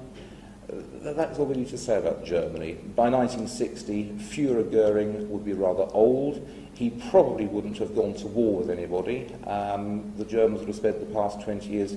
that's 0.67 1.37
all 1.39 1.45
we 1.45 1.55
need 1.55 1.69
to 1.69 1.77
say 1.77 1.97
about 1.97 2.25
Germany. 2.25 2.73
By 2.95 3.09
1960, 3.09 4.15
Führer 4.19 4.71
Goering 4.71 5.29
would 5.29 5.45
be 5.45 5.53
rather 5.53 5.85
old. 5.91 6.47
He 6.73 6.89
probably 7.09 7.45
wouldn't 7.45 7.77
have 7.77 7.95
gone 7.95 8.15
to 8.15 8.27
war 8.27 8.59
with 8.59 8.69
anybody. 8.69 9.33
Um, 9.47 10.11
the 10.17 10.25
Germans 10.25 10.59
would 10.59 10.67
have 10.67 10.75
spent 10.75 10.99
the 10.99 11.13
past 11.13 11.41
20 11.41 11.69
years 11.69 11.95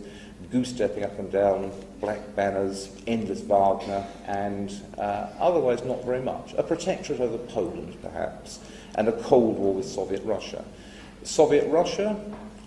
goose-stepping 0.50 1.02
up 1.02 1.18
and 1.18 1.32
down, 1.32 1.72
black 2.00 2.20
banners, 2.37 2.90
endless 3.06 3.40
Wagner, 3.40 4.06
and 4.26 4.72
uh, 4.96 5.28
otherwise 5.40 5.84
not 5.84 6.04
very 6.04 6.22
much. 6.22 6.54
A 6.56 6.62
protectorate 6.62 7.20
over 7.20 7.38
Poland, 7.38 7.96
perhaps, 8.02 8.60
and 8.94 9.08
a 9.08 9.22
Cold 9.22 9.58
War 9.58 9.75
with 9.75 9.87
Soviet 9.87 10.22
Russia. 10.25 10.64
Soviet 11.25 11.68
Russia 11.68 12.16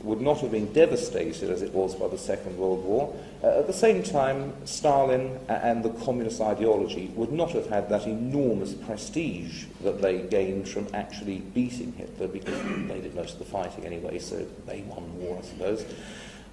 would 0.04 0.22
not 0.22 0.40
have 0.40 0.52
been 0.52 0.72
devastated 0.74 1.50
as 1.50 1.62
it 1.62 1.74
was 1.74 1.96
by 1.96 2.08
the 2.08 2.18
Second 2.18 2.58
World 2.58 2.84
War. 2.84 3.16
Uh, 3.44 3.60
at 3.60 3.68
the 3.68 3.74
same 3.74 4.04
time, 4.04 4.54
Stalin 4.66 5.40
and 5.48 5.84
the 5.84 5.90
communist 6.04 6.42
ideology 6.42 7.12
would 7.16 7.32
not 7.32 7.52
have 7.52 7.68
had 7.68 7.90
that 7.90 8.06
enormous 8.06 8.74
prestige 8.74 9.66
that 9.84 10.02
they 10.02 10.22
gained 10.22 10.68
from 10.68 10.88
actually 10.94 11.40
beating 11.40 11.94
Hitler 11.94 12.28
because 12.28 12.62
they 12.88 13.02
did 13.02 13.16
most 13.16 13.34
of 13.34 13.40
the 13.40 13.46
fighting 13.46 13.86
anyway, 13.86 14.20
so 14.20 14.46
they 14.66 14.82
won 14.82 15.04
the 15.04 15.26
war, 15.26 15.40
I 15.40 15.46
suppose. 15.46 15.86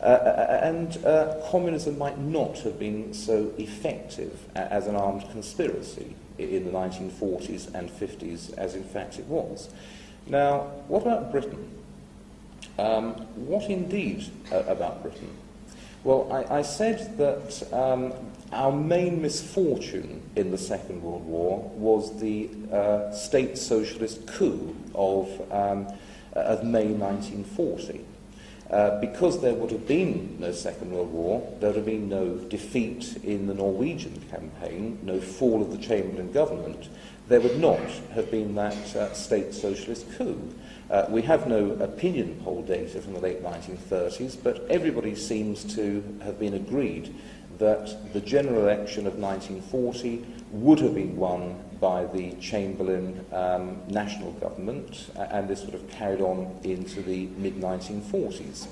Uh, 0.00 0.05
uh 0.05 0.61
and 0.62 1.05
uh, 1.05 1.40
communism 1.50 1.99
might 1.99 2.19
not 2.19 2.59
have 2.61 2.78
been 2.78 3.12
so 3.12 3.52
effective 3.59 4.38
as 4.55 4.87
an 4.87 4.95
armed 4.95 5.28
conspiracy 5.31 6.14
in 6.38 6.64
the 6.64 6.71
1940s 6.71 7.75
and 7.75 7.90
50s 7.90 8.57
as 8.57 8.75
in 8.76 8.85
fact 8.85 9.19
it 9.19 9.26
was. 9.26 9.71
Now, 10.26 10.61
what 10.87 11.02
about 11.02 11.33
Britain? 11.33 11.78
Um, 12.79 13.15
what 13.35 13.69
indeed 13.69 14.25
uh, 14.53 14.63
about 14.69 15.03
Britain? 15.03 15.31
Well, 16.05 16.33
I, 16.33 16.59
I 16.59 16.63
said 16.63 17.19
that 17.19 17.73
um, 17.73 18.13
our 18.53 18.71
main 18.73 19.21
misfortune 19.21 20.23
in 20.37 20.53
the 20.53 20.59
Second 20.59 21.03
World 21.03 21.27
War 21.27 21.59
was 21.75 22.19
the 22.21 22.49
uh, 22.73 23.11
state 23.13 23.59
socialist 23.59 24.27
coup 24.29 24.77
of, 24.95 25.29
um, 25.53 25.89
of 26.35 26.63
May 26.65 26.87
1940. 26.87 28.05
Uh, 28.71 29.01
because 29.01 29.41
there 29.41 29.55
would 29.55 29.71
have 29.71 29.89
been 29.89 30.37
no 30.39 30.53
Second 30.53 30.93
World 30.93 31.11
War, 31.11 31.57
there 31.59 31.71
would 31.71 31.77
have 31.77 31.87
been 31.87 32.09
no 32.09 32.35
defeat 32.37 33.17
in 33.25 33.47
the 33.47 33.55
Norwegian 33.55 34.21
campaign, 34.31 34.99
no 35.03 35.19
fall 35.19 35.63
of 35.63 35.71
the 35.71 35.79
Chamberlain 35.79 36.31
government, 36.33 36.89
there 37.29 37.41
would 37.41 37.59
not 37.59 37.81
have 38.13 38.31
been 38.31 38.55
that 38.57 38.95
uh, 38.95 39.13
state 39.15 39.55
socialist 39.55 40.07
coup. 40.17 40.55
Uh, 40.90 41.07
we 41.11 41.21
have 41.23 41.47
no 41.47 41.73
opinion 41.80 42.40
poll 42.42 42.62
data 42.62 43.00
from 43.00 43.12
the 43.12 43.21
late 43.21 43.42
1930s, 43.42 44.42
but 44.42 44.66
everybody 44.71 45.14
seems 45.14 45.62
to 45.75 46.02
have 46.23 46.38
been 46.38 46.54
agreed 46.54 47.14
that 47.59 48.12
the 48.12 48.21
general 48.21 48.62
election 48.62 49.07
of 49.07 49.16
1940 49.16 50.25
would 50.52 50.78
have 50.80 50.95
been 50.95 51.16
won 51.16 51.62
by 51.80 52.07
the 52.07 52.33
Chamberlain 52.40 53.25
um, 53.33 53.80
national 53.88 54.33
government, 54.33 55.11
and 55.16 55.49
this 55.49 55.64
would 55.64 55.75
have 55.75 55.88
carried 55.90 56.21
on 56.21 56.59
into 56.62 57.02
the 57.02 57.26
mid 57.37 57.57
1940s. 57.57 58.68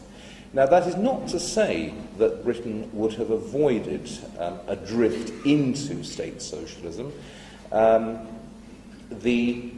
Now, 0.52 0.66
that 0.66 0.87
is 0.87 0.96
not 0.96 1.28
to 1.28 1.40
say 1.40 1.92
that 2.18 2.44
Britain 2.44 2.88
would 2.92 3.12
have 3.14 3.30
avoided 3.30 4.08
um, 4.38 4.58
a 4.68 4.76
drift 4.76 5.32
into 5.44 6.02
state 6.02 6.40
socialism. 6.40 7.12
Um, 7.73 8.26
the, 9.11 9.70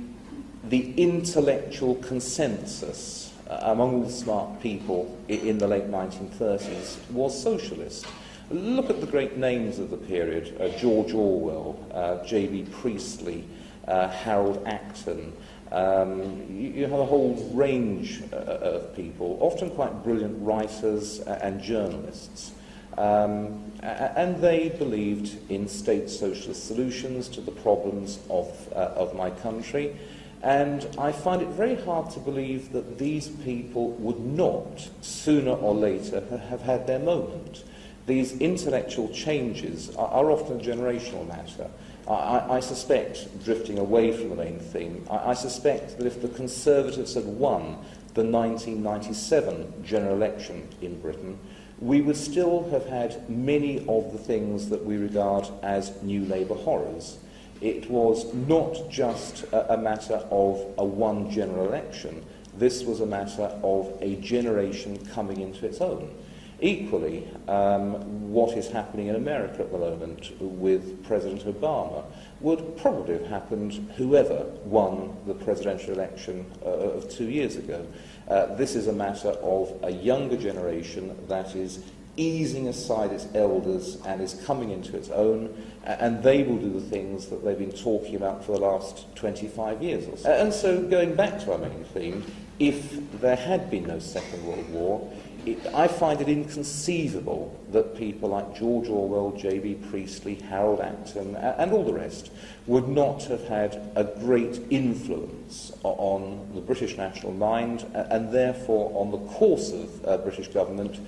the 0.68 0.92
intellectual 0.96 1.94
consensus 1.96 3.32
uh, 3.48 3.58
among 3.62 3.94
all 3.94 4.02
the 4.02 4.12
smart 4.12 4.60
people 4.60 5.16
in 5.28 5.58
the 5.58 5.66
late 5.66 5.90
1930s 5.90 7.10
was 7.10 7.40
socialist. 7.40 8.06
Look 8.50 8.90
at 8.90 9.00
the 9.00 9.06
great 9.06 9.36
names 9.36 9.78
of 9.78 9.90
the 9.90 9.96
period 9.96 10.58
uh, 10.60 10.68
George 10.78 11.12
Orwell, 11.12 11.78
uh, 11.92 12.24
J.B. 12.24 12.66
Priestley, 12.70 13.44
uh, 13.86 14.08
Harold 14.08 14.62
Acton. 14.66 15.32
Um, 15.70 16.46
you, 16.50 16.70
you, 16.70 16.82
have 16.86 16.98
a 16.98 17.04
whole 17.04 17.34
range 17.52 18.22
uh, 18.32 18.36
of 18.36 18.96
people, 18.96 19.36
often 19.40 19.68
quite 19.70 20.02
brilliant 20.02 20.42
writers 20.42 21.20
and 21.20 21.62
journalists. 21.62 22.52
Um, 22.96 23.70
and 23.82 24.40
they 24.40 24.70
believed 24.70 25.50
in 25.50 25.68
state 25.68 26.10
socialist 26.10 26.66
solutions 26.66 27.28
to 27.28 27.40
the 27.40 27.52
problems 27.52 28.18
of, 28.28 28.72
uh, 28.72 28.92
of 28.96 29.14
my 29.14 29.30
country. 29.30 29.94
And 30.42 30.86
I 30.98 31.10
find 31.12 31.42
it 31.42 31.48
very 31.48 31.74
hard 31.74 32.10
to 32.10 32.20
believe 32.20 32.72
that 32.72 32.98
these 32.98 33.28
people 33.28 33.90
would 33.92 34.20
not, 34.20 34.88
sooner 35.00 35.52
or 35.52 35.74
later, 35.74 36.22
have 36.48 36.62
had 36.62 36.86
their 36.86 37.00
moment. 37.00 37.64
These 38.06 38.38
intellectual 38.38 39.08
changes 39.08 39.94
are, 39.96 40.08
are 40.08 40.30
often 40.30 40.60
a 40.60 40.62
generational 40.62 41.26
matter. 41.26 41.68
I, 42.08 42.56
I, 42.56 42.60
suspect, 42.60 43.44
drifting 43.44 43.78
away 43.78 44.16
from 44.16 44.30
the 44.30 44.36
main 44.36 44.58
theme, 44.58 45.04
I, 45.10 45.30
I 45.30 45.34
suspect 45.34 45.98
that 45.98 46.06
if 46.06 46.22
the 46.22 46.28
Conservatives 46.28 47.14
had 47.14 47.26
won 47.26 47.84
the 48.14 48.24
1997 48.24 49.84
general 49.84 50.14
election 50.14 50.68
in 50.80 51.00
Britain, 51.00 51.38
we 51.80 52.00
would 52.00 52.16
still 52.16 52.68
have 52.70 52.86
had 52.86 53.28
many 53.28 53.78
of 53.86 54.12
the 54.12 54.18
things 54.18 54.68
that 54.70 54.84
we 54.84 54.96
regard 54.96 55.48
as 55.62 56.02
new 56.02 56.24
Labour 56.24 56.54
horrors. 56.54 57.18
It 57.60 57.90
was 57.90 58.32
not 58.34 58.90
just 58.90 59.44
a, 59.52 59.74
a 59.74 59.76
matter 59.76 60.22
of 60.30 60.64
a 60.78 60.84
one 60.84 61.30
general 61.30 61.66
election, 61.66 62.24
this 62.58 62.82
was 62.82 63.00
a 63.00 63.06
matter 63.06 63.44
of 63.62 63.96
a 64.00 64.16
generation 64.16 65.04
coming 65.14 65.40
into 65.40 65.66
its 65.66 65.80
own. 65.80 66.12
Equally, 66.60 67.24
um, 67.46 68.32
what 68.32 68.58
is 68.58 68.68
happening 68.68 69.06
in 69.06 69.14
America 69.14 69.60
at 69.60 69.70
the 69.70 69.78
moment 69.78 70.32
with 70.40 71.04
President 71.04 71.44
Obama 71.44 72.04
would 72.40 72.76
probably 72.76 73.14
have 73.14 73.28
happened 73.28 73.74
whoever 73.96 74.44
won 74.64 75.16
the 75.26 75.34
presidential 75.34 75.94
election 75.94 76.50
uh, 76.64 76.68
of 76.68 77.08
two 77.08 77.30
years 77.30 77.54
ago. 77.54 77.86
Uh, 78.26 78.54
this 78.56 78.74
is 78.74 78.88
a 78.88 78.92
matter 78.92 79.28
of 79.28 79.72
a 79.84 79.90
younger 79.90 80.36
generation 80.36 81.16
that 81.28 81.54
is 81.54 81.84
easing 82.18 82.68
aside 82.68 83.12
its 83.12 83.28
elders 83.34 83.98
and 84.04 84.20
is 84.20 84.34
coming 84.44 84.70
into 84.70 84.96
its 84.96 85.08
own, 85.10 85.54
and 85.84 86.22
they 86.22 86.42
will 86.42 86.58
do 86.58 86.72
the 86.72 86.80
things 86.80 87.26
that 87.28 87.44
they've 87.44 87.58
been 87.58 87.72
talking 87.72 88.16
about 88.16 88.44
for 88.44 88.52
the 88.52 88.58
last 88.58 89.14
25 89.16 89.82
years 89.82 90.06
or 90.08 90.16
so. 90.16 90.30
And 90.30 90.52
so, 90.52 90.82
going 90.82 91.14
back 91.14 91.38
to 91.40 91.52
our 91.52 91.58
main 91.58 91.84
theme, 91.94 92.24
if 92.58 93.20
there 93.20 93.36
had 93.36 93.70
been 93.70 93.86
no 93.86 93.98
Second 94.00 94.44
World 94.44 94.68
War, 94.70 95.12
it, 95.46 95.66
I 95.72 95.86
find 95.86 96.20
it 96.20 96.28
inconceivable 96.28 97.58
that 97.70 97.96
people 97.96 98.30
like 98.30 98.56
George 98.56 98.88
Orwell, 98.88 99.32
J.B. 99.32 99.78
Priestley, 99.88 100.34
Harold 100.34 100.80
Acton, 100.80 101.36
and 101.36 101.72
all 101.72 101.84
the 101.84 101.92
rest 101.92 102.32
would 102.66 102.88
not 102.88 103.22
have 103.24 103.46
had 103.46 103.90
a 103.94 104.04
great 104.04 104.60
influence 104.70 105.72
on 105.84 106.50
the 106.54 106.60
British 106.60 106.96
national 106.96 107.32
mind 107.32 107.86
and 107.94 108.32
therefore 108.32 108.90
on 109.00 109.10
the 109.10 109.18
course 109.32 109.72
of 109.72 110.04
uh, 110.06 110.18
British 110.18 110.48
government 110.48 110.98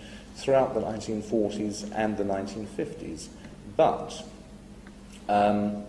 throughout 0.40 0.74
the 0.74 0.80
1940s 0.80 1.90
and 1.94 2.16
the 2.16 2.24
1950s. 2.24 3.28
But 3.76 4.24
um, 5.28 5.84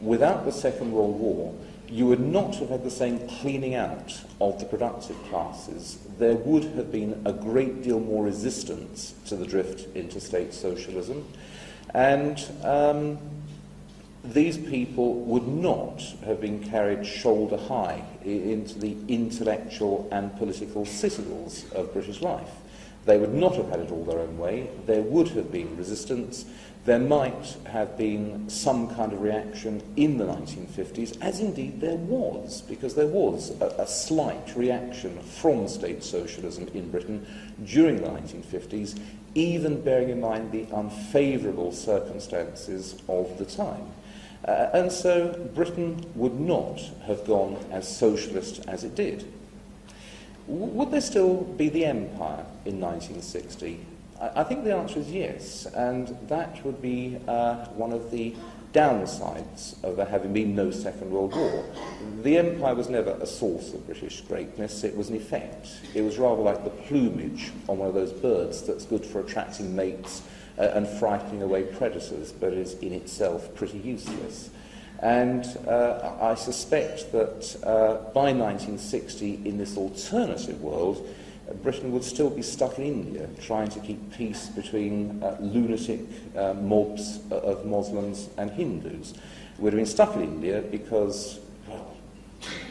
without 0.00 0.44
the 0.44 0.52
Second 0.52 0.92
World 0.92 1.18
War, 1.18 1.54
you 1.88 2.06
would 2.06 2.20
not 2.20 2.56
have 2.56 2.70
had 2.70 2.84
the 2.84 2.90
same 2.90 3.28
cleaning 3.28 3.74
out 3.74 4.20
of 4.40 4.58
the 4.58 4.64
productive 4.64 5.16
classes. 5.24 5.98
There 6.18 6.34
would 6.34 6.64
have 6.64 6.90
been 6.90 7.22
a 7.24 7.32
great 7.32 7.82
deal 7.82 8.00
more 8.00 8.24
resistance 8.24 9.14
to 9.26 9.36
the 9.36 9.46
drift 9.46 9.94
into 9.96 10.20
state 10.20 10.52
socialism. 10.52 11.24
And 11.94 12.42
um, 12.64 13.18
these 14.24 14.58
people 14.58 15.14
would 15.14 15.46
not 15.46 16.02
have 16.24 16.40
been 16.40 16.62
carried 16.62 17.06
shoulder 17.06 17.56
high 17.56 18.02
into 18.24 18.78
the 18.78 18.96
intellectual 19.06 20.08
and 20.10 20.36
political 20.36 20.84
citadels 20.84 21.70
of 21.72 21.92
British 21.92 22.20
life. 22.20 22.50
They 23.06 23.18
would 23.18 23.32
not 23.32 23.54
have 23.54 23.70
had 23.70 23.80
it 23.80 23.92
all 23.92 24.04
their 24.04 24.18
own 24.18 24.36
way. 24.36 24.68
There 24.84 25.00
would 25.00 25.28
have 25.28 25.52
been 25.52 25.76
resistance. 25.76 26.44
There 26.84 26.98
might 26.98 27.56
have 27.66 27.96
been 27.96 28.48
some 28.48 28.88
kind 28.94 29.12
of 29.12 29.20
reaction 29.20 29.82
in 29.96 30.18
the 30.18 30.24
1950s, 30.24 31.20
as 31.20 31.40
indeed 31.40 31.80
there 31.80 31.96
was, 31.96 32.62
because 32.62 32.94
there 32.94 33.06
was 33.06 33.60
a, 33.60 33.66
a 33.78 33.86
slight 33.86 34.54
reaction 34.56 35.18
from 35.20 35.68
state 35.68 36.02
socialism 36.02 36.68
in 36.74 36.90
Britain 36.90 37.26
during 37.64 38.02
the 38.02 38.08
1950s, 38.08 39.00
even 39.34 39.80
bearing 39.82 40.10
in 40.10 40.20
mind 40.20 40.50
the 40.50 40.66
unfavourable 40.74 41.72
circumstances 41.72 43.00
of 43.08 43.38
the 43.38 43.44
time. 43.44 43.86
Uh, 44.46 44.70
and 44.72 44.90
so 44.92 45.32
Britain 45.54 46.04
would 46.14 46.38
not 46.38 46.80
have 47.04 47.24
gone 47.26 47.56
as 47.70 47.96
socialist 47.96 48.64
as 48.68 48.84
it 48.84 48.94
did. 48.94 49.24
Would 50.46 50.92
there 50.92 51.00
still 51.00 51.42
be 51.42 51.68
the 51.68 51.84
empire 51.84 52.46
in 52.64 52.80
1960? 52.80 53.80
I 54.20 54.44
think 54.44 54.64
the 54.64 54.74
answer 54.74 55.00
is 55.00 55.10
yes, 55.10 55.66
and 55.66 56.16
that 56.28 56.64
would 56.64 56.80
be 56.80 57.18
uh, 57.28 57.66
one 57.66 57.92
of 57.92 58.10
the 58.10 58.34
downsides 58.72 59.82
of 59.82 59.96
there 59.96 60.06
having 60.06 60.32
been 60.32 60.54
no 60.54 60.70
Second 60.70 61.10
World 61.10 61.34
War. 61.34 61.64
The 62.22 62.38
empire 62.38 62.74
was 62.74 62.88
never 62.88 63.10
a 63.20 63.26
source 63.26 63.74
of 63.74 63.84
British 63.86 64.20
greatness, 64.22 64.84
it 64.84 64.96
was 64.96 65.10
an 65.10 65.16
effect. 65.16 65.68
It 65.94 66.02
was 66.02 66.18
rather 66.18 66.42
like 66.42 66.64
the 66.64 66.70
plumage 66.70 67.52
on 67.68 67.78
one 67.78 67.88
of 67.88 67.94
those 67.94 68.12
birds 68.12 68.62
that's 68.62 68.84
good 68.84 69.04
for 69.04 69.20
attracting 69.20 69.74
mates 69.74 70.22
uh, 70.58 70.62
and 70.62 70.86
frightening 70.86 71.42
away 71.42 71.64
predators, 71.64 72.32
but 72.32 72.52
is 72.52 72.74
in 72.74 72.92
itself 72.92 73.54
pretty 73.54 73.78
useless. 73.78 74.50
And 75.00 75.44
uh, 75.68 76.16
I 76.20 76.34
suspect 76.34 77.12
that 77.12 77.56
uh, 77.62 78.10
by 78.12 78.32
1960, 78.32 79.42
in 79.44 79.58
this 79.58 79.76
alternative 79.76 80.60
world, 80.62 81.06
Britain 81.62 81.92
would 81.92 82.02
still 82.02 82.30
be 82.30 82.42
stuck 82.42 82.78
in 82.78 82.84
India 82.84 83.28
trying 83.40 83.68
to 83.68 83.80
keep 83.80 84.12
peace 84.12 84.48
between 84.48 85.22
uh, 85.22 85.36
lunatic 85.40 86.00
uh, 86.36 86.54
mobs 86.54 87.20
of 87.30 87.64
Muslims 87.64 88.28
and 88.36 88.50
Hindus. 88.50 89.14
We'd 89.58 89.72
have 89.72 89.78
been 89.78 89.86
stuck 89.86 90.16
in 90.16 90.22
India 90.22 90.62
because, 90.62 91.38
well, 91.68 91.94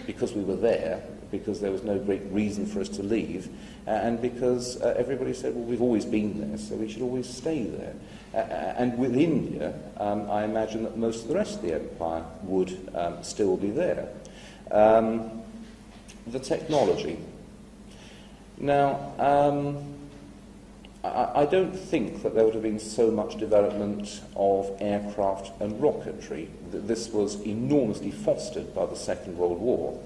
because 0.06 0.34
we 0.34 0.44
were 0.44 0.58
there, 0.58 1.04
because 1.32 1.62
there 1.62 1.72
was 1.72 1.84
no 1.84 1.98
great 1.98 2.24
reason 2.32 2.66
for 2.66 2.82
us 2.82 2.90
to 2.90 3.04
leave, 3.04 3.50
uh, 3.88 3.92
and 3.92 4.22
because 4.22 4.82
uh, 4.82 4.96
everybody 4.98 5.34
said, 5.34 5.56
well, 5.56 5.64
we've 5.64 5.82
always 5.82 6.06
been 6.06 6.50
there, 6.50 6.58
so 6.58 6.76
we 6.76 6.90
should 6.92 7.02
always 7.02 7.30
stay 7.30 7.64
there. 7.64 7.94
Uh, 8.34 8.38
and 8.78 8.98
with 8.98 9.16
India, 9.16 9.74
um, 9.98 10.30
I 10.30 10.44
imagine 10.44 10.84
that 10.84 10.98
most 10.98 11.24
of 11.24 11.28
the 11.30 11.36
rest 11.36 11.56
of 11.56 11.62
the 11.62 11.74
empire 11.74 12.24
would 12.44 12.90
um, 12.94 13.24
still 13.24 13.56
be 13.56 13.70
there. 13.70 14.10
Um, 14.72 15.44
the 16.28 16.40
technology, 16.40 17.18
now, 18.58 19.14
um, 19.20 19.96
I, 21.04 21.42
I 21.42 21.46
don't 21.46 21.76
think 21.76 22.24
that 22.24 22.36
there 22.36 22.44
would 22.46 22.54
have 22.54 22.64
been 22.64 22.80
so 22.80 23.12
much 23.12 23.38
development 23.38 24.22
of 24.36 24.72
aircraft 24.80 25.62
and 25.62 25.74
rocketry. 25.82 26.48
This 26.72 27.10
was 27.10 27.42
enormously 27.42 28.12
fostered 28.12 28.74
by 28.74 28.86
the 28.86 28.96
Second 28.96 29.38
World 29.38 29.60
War. 29.60 30.00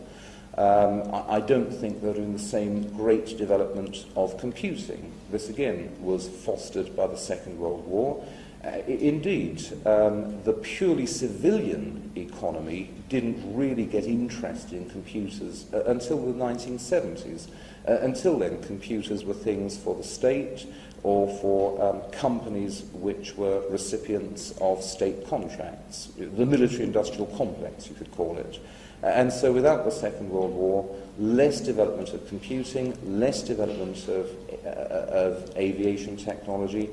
Um, 0.59 1.09
I, 1.29 1.39
don't 1.39 1.71
think 1.71 2.03
have 2.03 2.15
been 2.15 2.33
the 2.33 2.37
same 2.37 2.89
great 2.97 3.37
development 3.37 4.05
of 4.17 4.37
computing. 4.37 5.09
This 5.31 5.47
again 5.47 5.95
was 6.01 6.27
fostered 6.27 6.97
by 6.97 7.07
the 7.07 7.15
Second 7.15 7.57
World 7.57 7.87
War. 7.87 8.21
Uh, 8.65 8.81
indeed, 8.85 9.63
um, 9.85 10.43
the 10.43 10.51
purely 10.51 11.05
civilian 11.05 12.11
economy 12.17 12.91
didn't 13.07 13.41
really 13.55 13.85
get 13.85 14.03
interested 14.03 14.73
in 14.73 14.89
computers 14.89 15.65
uh, 15.73 15.85
until 15.85 16.25
the 16.25 16.33
1970s. 16.33 17.47
Uh, 17.87 17.93
until 18.01 18.37
then, 18.37 18.61
computers 18.61 19.23
were 19.23 19.33
things 19.33 19.77
for 19.77 19.95
the 19.95 20.03
state 20.03 20.65
or 21.03 21.33
for 21.39 21.81
um, 21.81 22.01
companies 22.11 22.83
which 22.95 23.37
were 23.37 23.61
recipients 23.69 24.53
of 24.59 24.83
state 24.83 25.25
contracts, 25.25 26.09
the 26.17 26.45
military 26.45 26.83
industrial 26.83 27.27
complex, 27.37 27.87
you 27.87 27.95
could 27.95 28.11
call 28.11 28.37
it. 28.37 28.59
And 29.01 29.31
so, 29.31 29.51
without 29.53 29.85
the 29.85 29.91
Second 29.91 30.29
World 30.29 30.53
War, 30.53 30.95
less 31.17 31.61
development 31.61 32.09
of 32.09 32.27
computing, 32.27 32.97
less 33.19 33.41
development 33.41 34.07
of, 34.09 34.29
uh, 34.65 34.69
of 34.69 35.57
aviation 35.57 36.17
technology, 36.17 36.89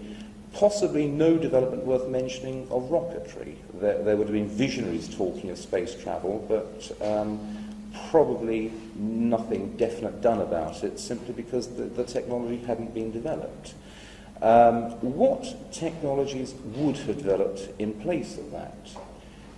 possibly 0.52 1.06
no 1.06 1.36
development 1.36 1.84
worth 1.84 2.08
mentioning 2.08 2.66
of 2.70 2.84
rocketry. 2.84 3.56
There, 3.74 4.02
there 4.02 4.16
would 4.16 4.28
have 4.28 4.34
been 4.34 4.48
visionaries 4.48 5.14
talking 5.14 5.50
of 5.50 5.58
space 5.58 5.94
travel, 5.94 6.44
but 6.48 6.96
um, 7.06 7.38
probably 8.10 8.72
nothing 8.94 9.76
definite 9.76 10.20
done 10.20 10.40
about 10.40 10.84
it 10.84 10.98
simply 10.98 11.34
because 11.34 11.68
the, 11.74 11.84
the 11.84 12.04
technology 12.04 12.58
hadn't 12.64 12.94
been 12.94 13.10
developed. 13.10 13.74
Um, 14.42 14.90
what 15.00 15.72
technologies 15.72 16.54
would 16.76 16.96
have 16.98 17.18
developed 17.18 17.68
in 17.78 17.94
place 17.94 18.38
of 18.38 18.50
that? 18.52 18.76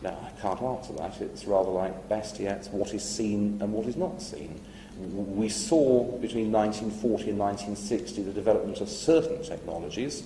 Now, 0.03 0.17
I 0.25 0.41
can't 0.41 0.63
answer 0.63 0.93
that. 0.95 1.21
It's 1.21 1.45
rather 1.45 1.71
like 1.71 2.09
Bastiat's 2.09 2.69
what 2.69 2.95
is 2.95 3.03
seen 3.03 3.59
and 3.61 3.73
what 3.73 3.87
is 3.87 3.97
not 3.97 4.23
seen. 4.23 4.61
We 4.99 5.49
saw 5.49 6.05
between 6.19 6.51
1940 6.53 7.31
and 7.31 7.39
1960 7.39 8.23
the 8.23 8.33
development 8.33 8.81
of 8.81 8.89
certain 8.89 9.43
technologies. 9.43 10.23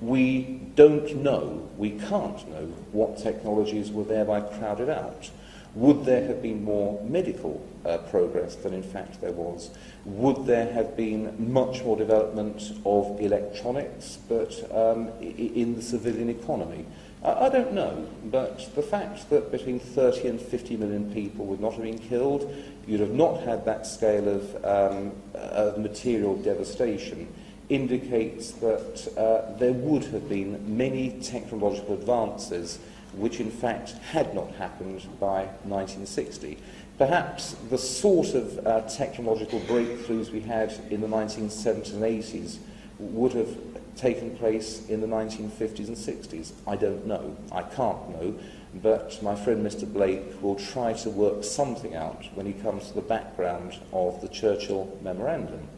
We 0.00 0.60
don't 0.74 1.16
know, 1.16 1.68
we 1.78 1.90
can't 1.90 2.48
know 2.48 2.66
what 2.92 3.18
technologies 3.18 3.90
were 3.90 4.04
thereby 4.04 4.40
crowded 4.40 4.90
out. 4.90 5.30
Would 5.74 6.04
there 6.04 6.24
have 6.26 6.40
been 6.40 6.62
more 6.62 7.02
medical 7.02 7.64
uh, 7.84 7.98
progress 7.98 8.54
than 8.54 8.74
in 8.74 8.82
fact 8.82 9.20
there 9.20 9.32
was? 9.32 9.70
Would 10.04 10.46
there 10.46 10.72
have 10.72 10.96
been 10.96 11.52
much 11.52 11.82
more 11.82 11.96
development 11.96 12.72
of 12.84 13.20
electronics, 13.20 14.18
but 14.28 14.54
um, 14.72 15.08
in 15.20 15.74
the 15.74 15.82
civilian 15.82 16.28
economy? 16.28 16.86
I, 17.24 17.48
don't 17.48 17.72
know, 17.72 18.06
but 18.24 18.74
the 18.74 18.82
fact 18.82 19.30
that 19.30 19.50
between 19.50 19.80
30 19.80 20.28
and 20.28 20.40
50 20.40 20.76
million 20.76 21.12
people 21.12 21.46
would 21.46 21.60
not 21.60 21.72
have 21.72 21.82
been 21.82 21.98
killed, 21.98 22.54
you'd 22.86 23.00
have 23.00 23.14
not 23.14 23.40
had 23.40 23.64
that 23.64 23.86
scale 23.86 24.28
of, 24.28 24.64
um, 24.64 25.12
of 25.34 25.78
material 25.78 26.36
devastation, 26.36 27.32
indicates 27.70 28.52
that 28.52 29.08
uh, 29.16 29.56
there 29.58 29.72
would 29.72 30.04
have 30.04 30.28
been 30.28 30.76
many 30.76 31.18
technological 31.22 31.94
advances 31.94 32.78
which 33.16 33.40
in 33.40 33.50
fact 33.50 33.90
had 34.10 34.34
not 34.34 34.50
happened 34.56 35.00
by 35.20 35.44
1960. 35.62 36.58
Perhaps 36.98 37.52
the 37.70 37.78
sort 37.78 38.34
of 38.34 38.66
uh, 38.66 38.80
technological 38.82 39.60
breakthroughs 39.60 40.30
we 40.30 40.40
had 40.40 40.72
in 40.90 41.00
the 41.00 41.06
1970s 41.06 41.92
and 41.92 42.02
80s 42.02 42.58
would 42.98 43.32
have 43.32 43.48
taken 43.96 44.36
place 44.36 44.86
in 44.88 45.00
the 45.00 45.06
1950s 45.06 45.88
and 45.88 45.96
60s. 45.96 46.52
I 46.66 46.76
don't 46.76 47.06
know. 47.06 47.36
I 47.52 47.62
can't 47.62 48.08
know. 48.10 48.34
But 48.82 49.22
my 49.22 49.36
friend 49.36 49.64
Mr. 49.64 49.90
Blake 49.90 50.42
will 50.42 50.56
try 50.56 50.94
to 50.94 51.10
work 51.10 51.44
something 51.44 51.94
out 51.94 52.24
when 52.34 52.46
he 52.46 52.52
comes 52.52 52.88
to 52.88 52.94
the 52.94 53.02
background 53.02 53.78
of 53.92 54.20
the 54.20 54.28
Churchill 54.28 54.98
Memorandum. 55.02 55.68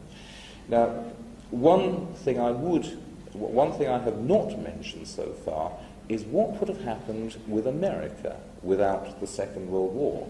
Now, 0.67 1.05
one 1.51 2.07
thing 2.15 2.39
I 2.39 2.51
would, 2.51 2.85
one 3.33 3.71
thing 3.73 3.87
I 3.87 3.99
have 3.99 4.19
not 4.21 4.59
mentioned 4.59 5.07
so 5.07 5.31
far 5.45 5.71
is 6.09 6.23
what 6.23 6.59
would 6.59 6.69
have 6.69 6.81
happened 6.81 7.35
with 7.47 7.67
America 7.67 8.37
without 8.63 9.19
the 9.19 9.27
Second 9.27 9.69
World 9.69 9.93
War? 9.93 10.27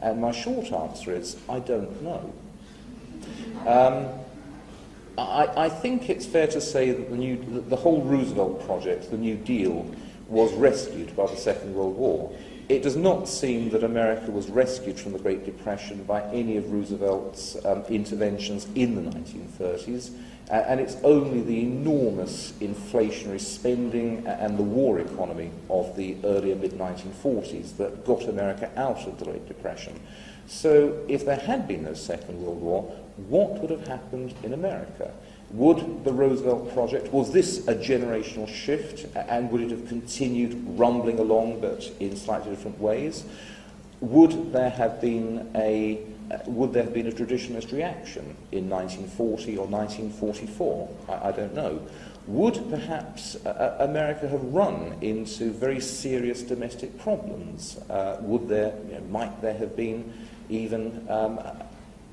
And 0.00 0.20
my 0.20 0.32
short 0.32 0.72
answer 0.72 1.14
is 1.14 1.36
I 1.48 1.60
don't 1.60 2.02
know. 2.02 2.32
Um, 3.66 4.08
I, 5.18 5.64
I, 5.64 5.68
think 5.68 6.08
it's 6.08 6.26
fair 6.26 6.46
to 6.48 6.60
say 6.60 6.92
that 6.92 7.10
the, 7.10 7.16
new, 7.16 7.36
the 7.68 7.76
whole 7.76 8.02
Roosevelt 8.02 8.64
project, 8.66 9.10
the 9.10 9.18
New 9.18 9.36
Deal, 9.36 9.90
was 10.28 10.52
rescued 10.54 11.14
by 11.16 11.26
the 11.26 11.36
Second 11.36 11.74
World 11.74 11.96
War. 11.96 12.32
It 12.68 12.84
does 12.84 12.94
not 12.94 13.28
seem 13.28 13.70
that 13.70 13.82
America 13.82 14.30
was 14.30 14.48
rescued 14.48 14.98
from 14.98 15.12
the 15.12 15.18
Great 15.18 15.44
Depression 15.44 16.04
by 16.04 16.22
any 16.32 16.56
of 16.56 16.70
Roosevelt's 16.70 17.56
um, 17.64 17.82
interventions 17.88 18.68
in 18.76 18.94
the 18.94 19.10
1930s. 19.10 20.12
Uh, 20.50 20.64
and 20.66 20.80
it's 20.80 20.96
only 21.02 21.40
the 21.42 21.62
enormous 21.62 22.52
inflationary 22.60 23.40
spending 23.40 24.26
and 24.26 24.58
the 24.58 24.62
war 24.62 24.98
economy 24.98 25.50
of 25.68 25.96
the 25.96 26.16
earlier 26.24 26.56
mid 26.56 26.72
1940s 26.72 27.76
that 27.76 28.04
got 28.04 28.22
America 28.24 28.70
out 28.76 29.06
of 29.06 29.18
the 29.18 29.24
Great 29.24 29.46
Depression. 29.46 29.98
So, 30.46 31.04
if 31.08 31.24
there 31.24 31.36
had 31.36 31.68
been 31.68 31.84
no 31.84 31.94
Second 31.94 32.42
World 32.42 32.60
War, 32.60 32.96
what 33.28 33.60
would 33.60 33.70
have 33.70 33.86
happened 33.86 34.34
in 34.42 34.52
America? 34.52 35.12
Would 35.52 36.04
the 36.04 36.12
Roosevelt 36.12 36.72
Project, 36.72 37.12
was 37.12 37.32
this 37.32 37.66
a 37.66 37.74
generational 37.74 38.48
shift, 38.48 39.06
and 39.16 39.50
would 39.50 39.62
it 39.62 39.70
have 39.70 39.88
continued 39.88 40.54
rumbling 40.78 41.18
along 41.18 41.60
but 41.60 41.90
in 41.98 42.16
slightly 42.16 42.50
different 42.50 42.80
ways? 42.80 43.24
Would 44.00 44.52
there 44.52 44.70
have 44.70 45.00
been 45.00 45.50
a 45.54 46.00
would 46.46 46.72
there 46.72 46.84
have 46.84 46.94
been 46.94 47.08
a 47.08 47.12
traditionalist 47.12 47.72
reaction 47.72 48.36
in 48.52 48.70
1940 48.70 49.58
or 49.58 49.66
1944? 49.66 50.88
I, 51.08 51.28
I 51.28 51.32
don't 51.32 51.54
know. 51.54 51.84
Would 52.26 52.70
perhaps 52.70 53.36
uh, 53.44 53.48
uh, 53.48 53.84
America 53.84 54.28
have 54.28 54.44
run 54.44 54.96
into 55.00 55.50
very 55.50 55.80
serious 55.80 56.42
domestic 56.42 56.96
problems? 56.98 57.78
Uh, 57.88 58.18
would 58.20 58.48
there, 58.48 58.74
you 58.86 58.94
know, 58.94 59.00
might 59.10 59.40
there 59.42 59.54
have 59.54 59.74
been 59.74 60.12
even 60.48 61.06
um, 61.08 61.40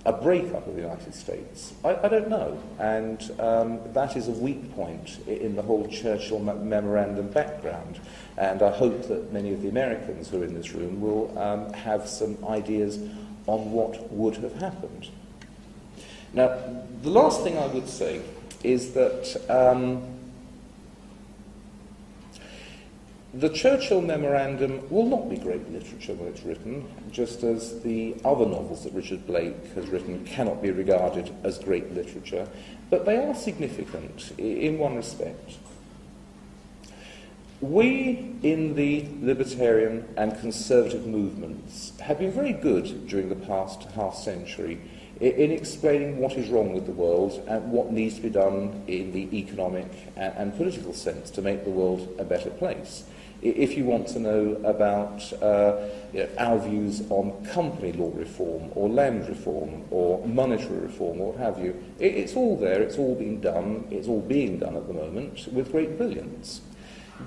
a 0.07 0.13
breakup 0.13 0.65
of 0.65 0.75
the 0.75 0.81
United 0.81 1.13
States? 1.13 1.73
I, 1.83 1.97
I 2.01 2.07
don't 2.07 2.29
know. 2.29 2.57
And 2.79 3.19
um, 3.39 3.79
that 3.93 4.15
is 4.15 4.29
a 4.29 4.31
weak 4.31 4.73
point 4.73 5.19
in 5.27 5.55
the 5.57 5.61
whole 5.61 5.85
Churchill 5.87 6.39
memorandum 6.39 7.27
background. 7.27 7.99
And 8.37 8.63
I 8.63 8.71
hope 8.71 9.09
that 9.09 9.33
many 9.33 9.53
of 9.53 9.61
the 9.61 9.67
Americans 9.67 10.29
who 10.29 10.41
are 10.41 10.45
in 10.45 10.53
this 10.53 10.71
room 10.71 11.01
will 11.01 11.37
um, 11.37 11.73
have 11.73 12.07
some 12.07 12.43
ideas 12.45 12.97
on 13.47 13.71
what 13.71 14.11
would 14.11 14.37
have 14.37 14.55
happened. 14.55 15.09
Now, 16.33 16.57
the 17.01 17.09
last 17.09 17.43
thing 17.43 17.57
I 17.57 17.67
would 17.67 17.89
say 17.89 18.21
is 18.63 18.93
that 18.93 19.45
um, 19.49 20.16
the 23.37 23.49
Churchill 23.49 24.01
Memorandum 24.01 24.89
will 24.89 25.05
not 25.05 25.29
be 25.29 25.37
great 25.37 25.71
literature 25.71 26.13
when 26.15 26.27
it's 26.29 26.41
written, 26.41 26.87
just 27.11 27.43
as 27.43 27.81
the 27.83 28.15
other 28.25 28.47
novels 28.47 28.83
that 28.83 28.93
Richard 28.93 29.27
Blake 29.27 29.73
has 29.75 29.87
written 29.89 30.25
cannot 30.25 30.59
be 30.59 30.71
regarded 30.71 31.31
as 31.43 31.59
great 31.59 31.93
literature, 31.93 32.49
but 32.89 33.05
they 33.05 33.17
are 33.17 33.35
significant 33.35 34.31
in 34.39 34.79
one 34.79 34.95
respect. 34.95 35.57
We 37.61 38.33
in 38.41 38.73
the 38.73 39.05
libertarian 39.21 40.07
and 40.17 40.39
conservative 40.39 41.05
movements 41.05 41.93
have 41.99 42.17
been 42.17 42.31
very 42.31 42.53
good 42.53 43.07
during 43.07 43.29
the 43.29 43.35
past 43.35 43.83
half 43.91 44.15
century 44.15 44.79
in 45.19 45.51
explaining 45.51 46.17
what 46.17 46.33
is 46.33 46.49
wrong 46.49 46.73
with 46.73 46.85
the 46.85 46.91
world 46.91 47.43
and 47.47 47.71
what 47.71 47.91
needs 47.91 48.15
to 48.15 48.21
be 48.21 48.29
done 48.29 48.83
in 48.87 49.11
the 49.11 49.35
economic 49.37 49.87
and, 50.15 50.55
political 50.55 50.93
sense 50.93 51.29
to 51.31 51.41
make 51.41 51.63
the 51.63 51.69
world 51.69 52.15
a 52.19 52.23
better 52.23 52.49
place. 52.51 53.03
If 53.41 53.77
you 53.77 53.85
want 53.85 54.07
to 54.09 54.19
know 54.19 54.59
about 54.63 55.21
uh, 55.41 55.77
you 56.11 56.23
know, 56.23 56.29
our 56.37 56.57
views 56.57 57.03
on 57.09 57.45
company 57.45 57.91
law 57.91 58.11
reform 58.15 58.71
or 58.73 58.89
land 58.89 59.29
reform 59.29 59.83
or 59.91 60.25
monetary 60.27 60.79
reform 60.79 61.21
or 61.21 61.31
what 61.33 61.39
have 61.39 61.63
you, 61.63 61.75
it's 61.99 62.35
all 62.35 62.57
there, 62.57 62.81
it's 62.81 62.97
all 62.97 63.15
being 63.15 63.39
done, 63.39 63.87
it's 63.91 64.07
all 64.07 64.21
being 64.21 64.57
done 64.57 64.75
at 64.75 64.87
the 64.87 64.93
moment 64.93 65.47
with 65.53 65.71
great 65.71 65.97
brilliance. 65.97 66.61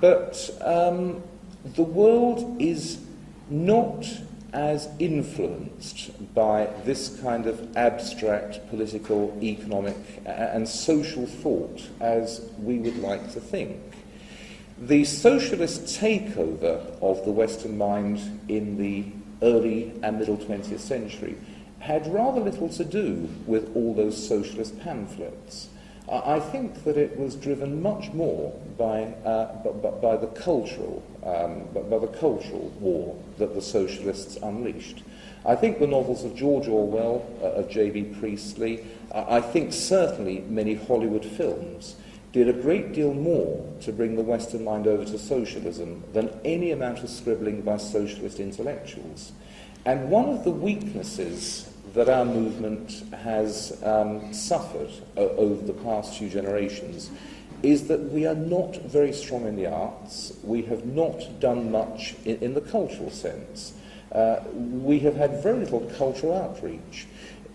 But 0.01 0.51
um, 0.63 1.23
the 1.65 1.83
world 1.83 2.61
is 2.61 3.01
not 3.49 4.07
as 4.53 4.89
influenced 4.99 6.35
by 6.35 6.69
this 6.85 7.21
kind 7.21 7.47
of 7.47 7.77
abstract 7.77 8.69
political, 8.69 9.37
economic, 9.43 9.97
and 10.25 10.69
social 10.69 11.27
thought 11.27 11.89
as 12.01 12.51
we 12.59 12.79
would 12.79 12.97
like 12.99 13.33
to 13.33 13.41
think. 13.41 13.81
The 14.81 15.05
socialist 15.05 16.01
takeover 16.01 16.81
of 17.03 17.23
the 17.27 17.31
Western 17.31 17.77
mind 17.77 18.19
in 18.49 18.79
the 18.79 19.05
early 19.43 19.93
and 20.03 20.19
middle 20.19 20.39
20th 20.39 20.81
century 20.81 21.37
had 21.81 22.11
rather 22.11 22.41
little 22.41 22.71
to 22.71 22.85
do 22.87 23.29
with 23.47 23.77
all 23.77 23.93
those 23.93 24.27
socialist 24.27 24.81
pamphlets. 24.81 25.69
I 26.11 26.41
think 26.41 26.85
that 26.85 26.97
it 26.97 27.19
was 27.19 27.35
driven 27.35 27.83
much 27.83 28.11
more 28.15 28.59
by, 28.79 29.03
uh, 29.23 29.53
by, 29.65 29.91
by 29.91 30.17
the 30.17 30.29
cultural, 30.29 31.03
um, 31.25 31.65
by 31.75 31.99
the 31.99 32.11
cultural 32.19 32.73
war 32.81 33.23
that 33.37 33.55
the 33.55 33.61
socialists 33.61 34.39
unleashed. 34.43 35.03
I 35.45 35.57
think 35.57 35.79
the 35.79 35.87
novels 35.87 36.25
of 36.25 36.35
George 36.35 36.69
Orwell, 36.69 37.27
uh, 37.43 37.61
of 37.61 37.69
J.B. 37.69 38.15
Priestley, 38.19 38.83
uh, 39.13 39.27
I 39.29 39.43
think 39.43 39.75
certainly 39.75 40.41
many 40.49 40.75
Hollywood 40.75 41.27
films 41.27 41.97
did 42.33 42.49
a 42.49 42.53
great 42.53 42.93
deal 42.93 43.13
more 43.13 43.67
to 43.81 43.93
bring 43.93 44.17
the 44.17 44.23
Western 44.23 44.65
mind 44.65 44.87
over 44.87 45.05
to 45.05 45.19
socialism 45.19 46.05
than 46.13 46.31
any 46.45 46.71
amount 46.71 47.03
of 47.03 47.11
scribbling 47.11 47.63
by 47.63 47.77
socialist 47.77 48.39
intellectuals. 48.39 49.33
And 49.85 50.11
one 50.11 50.29
of 50.29 50.45
the 50.45 50.51
weaknesses 50.51 51.69
that 51.95 52.09
our 52.09 52.25
movement 52.25 53.03
has 53.13 53.83
um, 53.83 54.33
suffered 54.33 54.91
o- 55.17 55.29
over 55.31 55.65
the 55.65 55.73
past 55.73 56.19
few 56.19 56.29
generations 56.29 57.11
is 57.63 57.89
that 57.89 58.01
we 58.13 58.27
are 58.27 58.35
not 58.35 58.77
very 58.83 59.13
strong 59.13 59.47
in 59.47 59.57
the 59.57 59.67
arts. 59.67 60.33
We 60.43 60.63
have 60.63 60.87
not 60.87 61.41
done 61.41 61.71
much 61.71 62.15
in, 62.25 62.37
in 62.39 62.55
the 62.55 62.61
cultural 62.61 63.11
sense. 63.11 63.75
Uh, 64.13 64.41
we 64.55 65.01
have 65.01 65.17
had 65.17 65.43
very 65.43 65.59
little 65.59 65.81
cultural 65.97 66.37
outreach. 66.37 67.07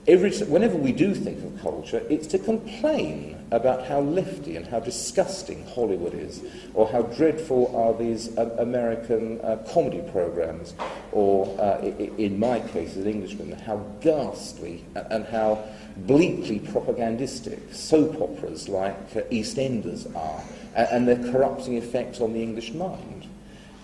Every, 0.08 0.32
whenever 0.46 0.78
we 0.78 0.92
do 0.92 1.16
think 1.16 1.44
of 1.44 1.60
culture, 1.62 2.04
it's 2.12 2.28
to 2.28 2.38
complain 2.38 3.44
about 3.50 3.88
how 3.88 4.02
lefty 4.02 4.56
and 4.56 4.66
how 4.68 4.80
disgusting 4.80 5.66
Hollywood 5.66 6.14
is, 6.14 6.44
or 6.76 6.88
how 6.88 7.02
dreadful 7.04 7.76
are 7.76 7.92
these 7.98 8.38
uh, 8.38 8.56
American 8.60 9.42
uh, 9.42 9.66
comedy 9.68 10.04
programs, 10.12 10.76
or, 11.12 11.48
uh, 11.60 11.80
in 11.82 12.38
my 12.38 12.60
case 12.60 12.92
as 12.92 12.98
an 12.98 13.08
Englishman, 13.08 13.52
how 13.54 13.78
ghastly 14.02 14.84
and 14.96 15.26
how 15.26 15.64
bleakly 15.98 16.60
propagandistic 16.60 17.60
soap 17.74 18.22
operas 18.22 18.70
like 18.70 19.12
EastEnders 19.32 20.14
are, 20.16 20.44
and, 20.76 20.88
and 20.92 21.08
their 21.08 21.32
corrupting 21.32 21.78
effect 21.78 22.22
on 22.22 22.34
the 22.34 22.44
English 22.44 22.74
mind. 22.74 23.28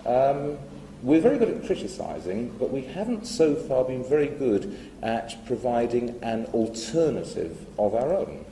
Um, 0.06 0.56
we're 1.02 1.20
very 1.20 1.38
good 1.38 1.48
at 1.48 1.66
criticising, 1.66 2.54
but 2.58 2.70
we 2.70 2.82
haven't 2.82 3.26
so 3.26 3.54
far 3.54 3.84
been 3.84 4.04
very 4.04 4.28
good 4.28 4.78
at 5.02 5.44
providing 5.46 6.18
an 6.22 6.46
alternative 6.46 7.66
of 7.78 7.94
our 7.94 8.14
own. 8.14 8.44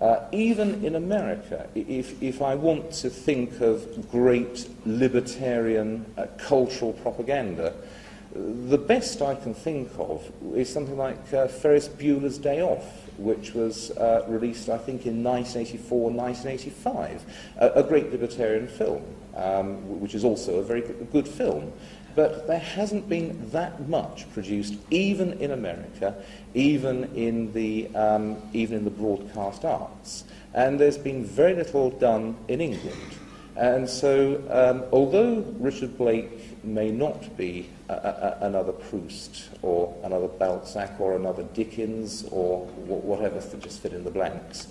Uh, 0.00 0.24
even 0.32 0.84
in 0.84 0.94
America, 0.94 1.68
if, 1.74 2.22
if 2.22 2.40
I 2.40 2.54
want 2.54 2.92
to 2.92 3.10
think 3.10 3.60
of 3.60 4.10
great 4.10 4.68
libertarian 4.86 6.06
uh, 6.16 6.26
cultural 6.38 6.92
propaganda, 6.92 7.74
the 8.34 8.78
best 8.78 9.22
I 9.22 9.34
can 9.34 9.54
think 9.54 9.90
of 9.98 10.30
is 10.54 10.72
something 10.72 10.96
like 10.96 11.32
uh, 11.32 11.48
Ferris 11.48 11.88
Bueller's 11.88 12.38
Day 12.38 12.62
Off, 12.62 12.84
which 13.16 13.54
was 13.54 13.90
uh, 13.92 14.24
released, 14.28 14.68
I 14.68 14.78
think, 14.78 15.06
in 15.06 15.24
1984 15.24 16.10
1985, 16.10 17.24
a, 17.56 17.68
a 17.70 17.82
great 17.82 18.12
libertarian 18.12 18.68
film, 18.68 19.02
um, 19.34 20.00
which 20.00 20.14
is 20.14 20.24
also 20.24 20.58
a 20.58 20.62
very 20.62 20.82
good 21.10 21.26
film. 21.26 21.72
But 22.18 22.48
there 22.48 22.58
hasn't 22.58 23.08
been 23.08 23.48
that 23.52 23.88
much 23.88 24.28
produced, 24.32 24.74
even 24.90 25.34
in 25.34 25.52
America, 25.52 26.16
even 26.52 27.04
in 27.14 27.52
the, 27.52 27.94
um, 27.94 28.42
even 28.52 28.78
in 28.78 28.82
the 28.82 28.90
broadcast 28.90 29.64
arts. 29.64 30.24
And 30.52 30.80
there's 30.80 30.98
been 30.98 31.24
very 31.24 31.54
little 31.54 31.90
done 31.90 32.36
in 32.48 32.60
England. 32.60 33.12
And 33.54 33.88
so, 33.88 34.42
um, 34.50 34.82
although 34.92 35.44
Richard 35.60 35.96
Blake 35.96 36.64
may 36.64 36.90
not 36.90 37.36
be 37.36 37.70
a, 37.88 37.92
a, 37.92 38.38
another 38.40 38.72
Proust 38.72 39.50
or 39.62 39.94
another 40.02 40.26
Balzac 40.26 41.00
or 41.00 41.14
another 41.14 41.44
Dickens 41.54 42.24
or 42.32 42.66
whatever, 42.86 43.40
just 43.60 43.80
fit 43.80 43.92
in 43.92 44.02
the 44.02 44.10
blanks, 44.10 44.66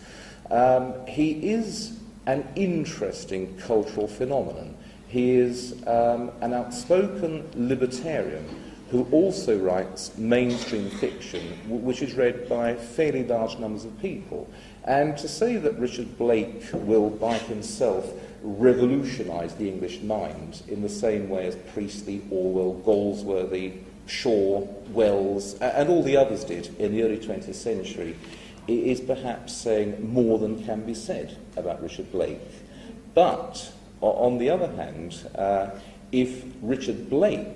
um, 0.51 0.93
he 1.07 1.31
is 1.49 1.97
an 2.25 2.45
interesting 2.57 3.57
cultural 3.57 4.09
phenomenon. 4.09 4.75
He 5.17 5.31
is 5.31 5.73
um, 5.87 6.29
an 6.41 6.53
outspoken 6.53 7.49
libertarian 7.55 8.45
who 8.91 9.07
also 9.09 9.57
writes 9.57 10.15
mainstream 10.15 10.91
fiction, 10.91 11.41
which 11.67 12.03
is 12.03 12.13
read 12.13 12.47
by 12.47 12.75
fairly 12.75 13.23
large 13.23 13.57
numbers 13.57 13.83
of 13.83 13.99
people. 13.99 14.47
And 14.83 15.17
to 15.17 15.27
say 15.27 15.57
that 15.57 15.79
Richard 15.79 16.19
Blake 16.19 16.65
will, 16.71 17.09
by 17.09 17.39
himself, 17.39 18.07
revolutionise 18.43 19.55
the 19.55 19.67
English 19.67 20.01
mind 20.01 20.61
in 20.67 20.83
the 20.83 20.87
same 20.87 21.29
way 21.29 21.47
as 21.47 21.55
Priestley, 21.73 22.21
Orwell, 22.29 22.79
Galsworthy, 22.85 23.79
Shaw, 24.05 24.67
Wells, 24.91 25.55
and 25.55 25.89
all 25.89 26.03
the 26.03 26.15
others 26.15 26.43
did 26.43 26.79
in 26.79 26.91
the 26.91 27.01
early 27.01 27.17
20th 27.17 27.55
century, 27.55 28.15
is 28.67 29.01
perhaps 29.01 29.51
saying 29.51 30.13
more 30.13 30.37
than 30.37 30.63
can 30.63 30.85
be 30.85 30.93
said 30.93 31.35
about 31.55 31.81
Richard 31.81 32.11
Blake. 32.11 32.39
But 33.15 33.73
on 34.01 34.37
the 34.37 34.49
other 34.49 34.67
hand, 34.75 35.27
uh, 35.35 35.69
if 36.11 36.43
Richard 36.61 37.09
Blake, 37.09 37.47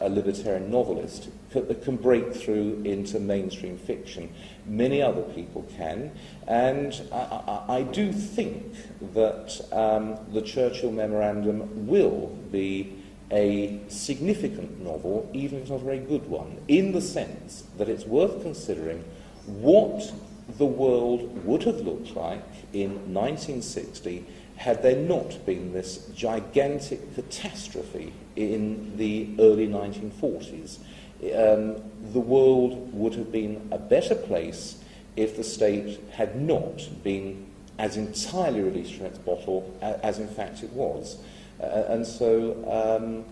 a 0.00 0.08
libertarian 0.08 0.70
novelist, 0.70 1.28
can 1.50 1.96
break 1.96 2.34
through 2.34 2.82
into 2.84 3.18
mainstream 3.18 3.78
fiction, 3.78 4.32
many 4.66 5.02
other 5.02 5.22
people 5.22 5.66
can. 5.76 6.12
And 6.46 7.00
I, 7.12 7.16
I, 7.16 7.76
I 7.78 7.82
do 7.82 8.12
think 8.12 8.74
that 9.14 9.60
um, 9.72 10.18
the 10.32 10.42
Churchill 10.42 10.92
Memorandum 10.92 11.86
will 11.86 12.28
be 12.52 12.94
a 13.30 13.80
significant 13.88 14.80
novel, 14.80 15.28
even 15.32 15.58
if 15.58 15.62
it's 15.62 15.70
not 15.70 15.80
a 15.80 15.84
very 15.84 15.98
good 15.98 16.26
one, 16.28 16.58
in 16.68 16.92
the 16.92 17.00
sense 17.00 17.64
that 17.76 17.88
it's 17.88 18.04
worth 18.04 18.42
considering 18.42 19.04
what 19.46 20.12
the 20.56 20.66
world 20.66 21.44
would 21.44 21.62
have 21.64 21.80
looked 21.80 22.14
like 22.16 22.42
in 22.72 22.90
1960 23.12 24.24
had 24.58 24.82
there 24.82 24.96
not 24.96 25.46
been 25.46 25.72
this 25.72 26.10
gigantic 26.16 27.14
catastrophe 27.14 28.12
in 28.34 28.96
the 28.96 29.30
early 29.38 29.68
1940s. 29.68 30.78
Um, 31.22 31.80
the 32.12 32.18
world 32.20 32.92
would 32.92 33.14
have 33.14 33.30
been 33.30 33.68
a 33.70 33.78
better 33.78 34.16
place 34.16 34.82
if 35.14 35.36
the 35.36 35.44
state 35.44 36.00
had 36.10 36.40
not 36.40 36.88
been 37.04 37.46
as 37.78 37.96
entirely 37.96 38.60
released 38.60 38.94
from 38.94 39.06
its 39.06 39.18
bottle 39.18 39.72
as, 39.80 40.18
in 40.18 40.28
fact 40.28 40.64
it 40.64 40.72
was. 40.72 41.18
Uh, 41.60 41.84
and 41.88 42.04
so 42.04 42.52
um, 42.68 43.24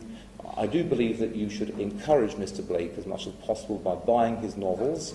I 0.56 0.68
do 0.68 0.84
believe 0.84 1.18
that 1.18 1.34
you 1.34 1.50
should 1.50 1.70
encourage 1.80 2.32
Mr. 2.34 2.66
Blake 2.66 2.92
as 2.98 3.06
much 3.06 3.26
as 3.26 3.32
possible 3.34 3.78
by 3.78 3.96
buying 3.96 4.36
his 4.36 4.56
novels 4.56 5.12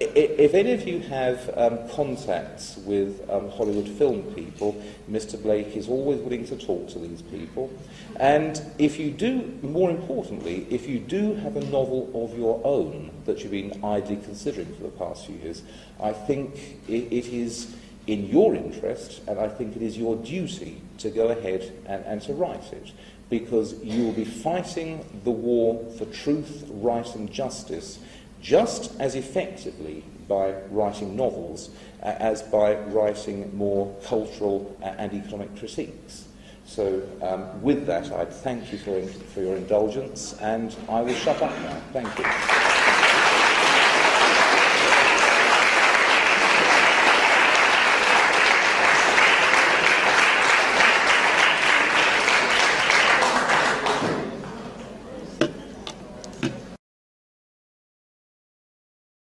if 0.00 0.54
any 0.54 0.72
of 0.72 0.86
you 0.86 1.00
have 1.00 1.50
um, 1.56 1.88
contacts 1.88 2.76
with 2.78 3.28
um, 3.30 3.50
Hollywood 3.50 3.88
film 3.88 4.22
people, 4.34 4.80
Mr. 5.10 5.40
Blake 5.40 5.76
is 5.76 5.88
always 5.88 6.20
willing 6.20 6.46
to 6.46 6.56
talk 6.56 6.88
to 6.90 6.98
these 6.98 7.22
people. 7.22 7.70
And 8.16 8.60
if 8.78 8.98
you 8.98 9.10
do, 9.10 9.58
more 9.62 9.90
importantly, 9.90 10.66
if 10.70 10.88
you 10.88 11.00
do 11.00 11.34
have 11.36 11.56
a 11.56 11.64
novel 11.64 12.10
of 12.14 12.38
your 12.38 12.60
own 12.64 13.10
that 13.24 13.40
you've 13.40 13.50
been 13.50 13.82
idly 13.84 14.16
considering 14.16 14.72
for 14.74 14.84
the 14.84 14.90
past 14.90 15.26
few 15.26 15.36
years, 15.36 15.62
I 16.00 16.12
think 16.12 16.54
it, 16.86 17.12
it 17.12 17.26
is 17.26 17.74
in 18.06 18.26
your 18.26 18.54
interest, 18.54 19.20
and 19.26 19.38
I 19.38 19.48
think 19.48 19.76
it 19.76 19.82
is 19.82 19.98
your 19.98 20.16
duty 20.16 20.80
to 20.98 21.10
go 21.10 21.28
ahead 21.28 21.72
and, 21.86 22.04
and 22.04 22.22
to 22.22 22.32
write 22.32 22.72
it, 22.72 22.92
because 23.28 23.74
you 23.82 24.04
will 24.04 24.12
be 24.12 24.24
fighting 24.24 25.04
the 25.24 25.30
war 25.30 25.84
for 25.98 26.06
truth, 26.06 26.64
right, 26.68 27.14
and 27.14 27.30
justice 27.30 27.98
just 28.40 28.98
as 29.00 29.14
effectively 29.14 30.04
by 30.28 30.54
writing 30.70 31.16
novels 31.16 31.70
uh, 32.02 32.14
as 32.18 32.42
by 32.42 32.76
writing 32.76 33.56
more 33.56 33.94
cultural 34.04 34.76
uh, 34.82 34.86
and 34.98 35.12
economic 35.12 35.56
critiques. 35.56 36.26
So 36.64 37.02
um, 37.22 37.62
with 37.62 37.86
that, 37.86 38.12
I'd 38.12 38.32
thank 38.32 38.70
you 38.72 38.78
for, 38.78 39.02
for 39.02 39.40
your 39.40 39.56
indulgence, 39.56 40.34
and 40.40 40.76
I 40.88 41.00
will 41.00 41.14
shut 41.14 41.40
up 41.40 41.50
now. 41.62 41.80
Thank 41.92 42.18
you. 42.18 42.77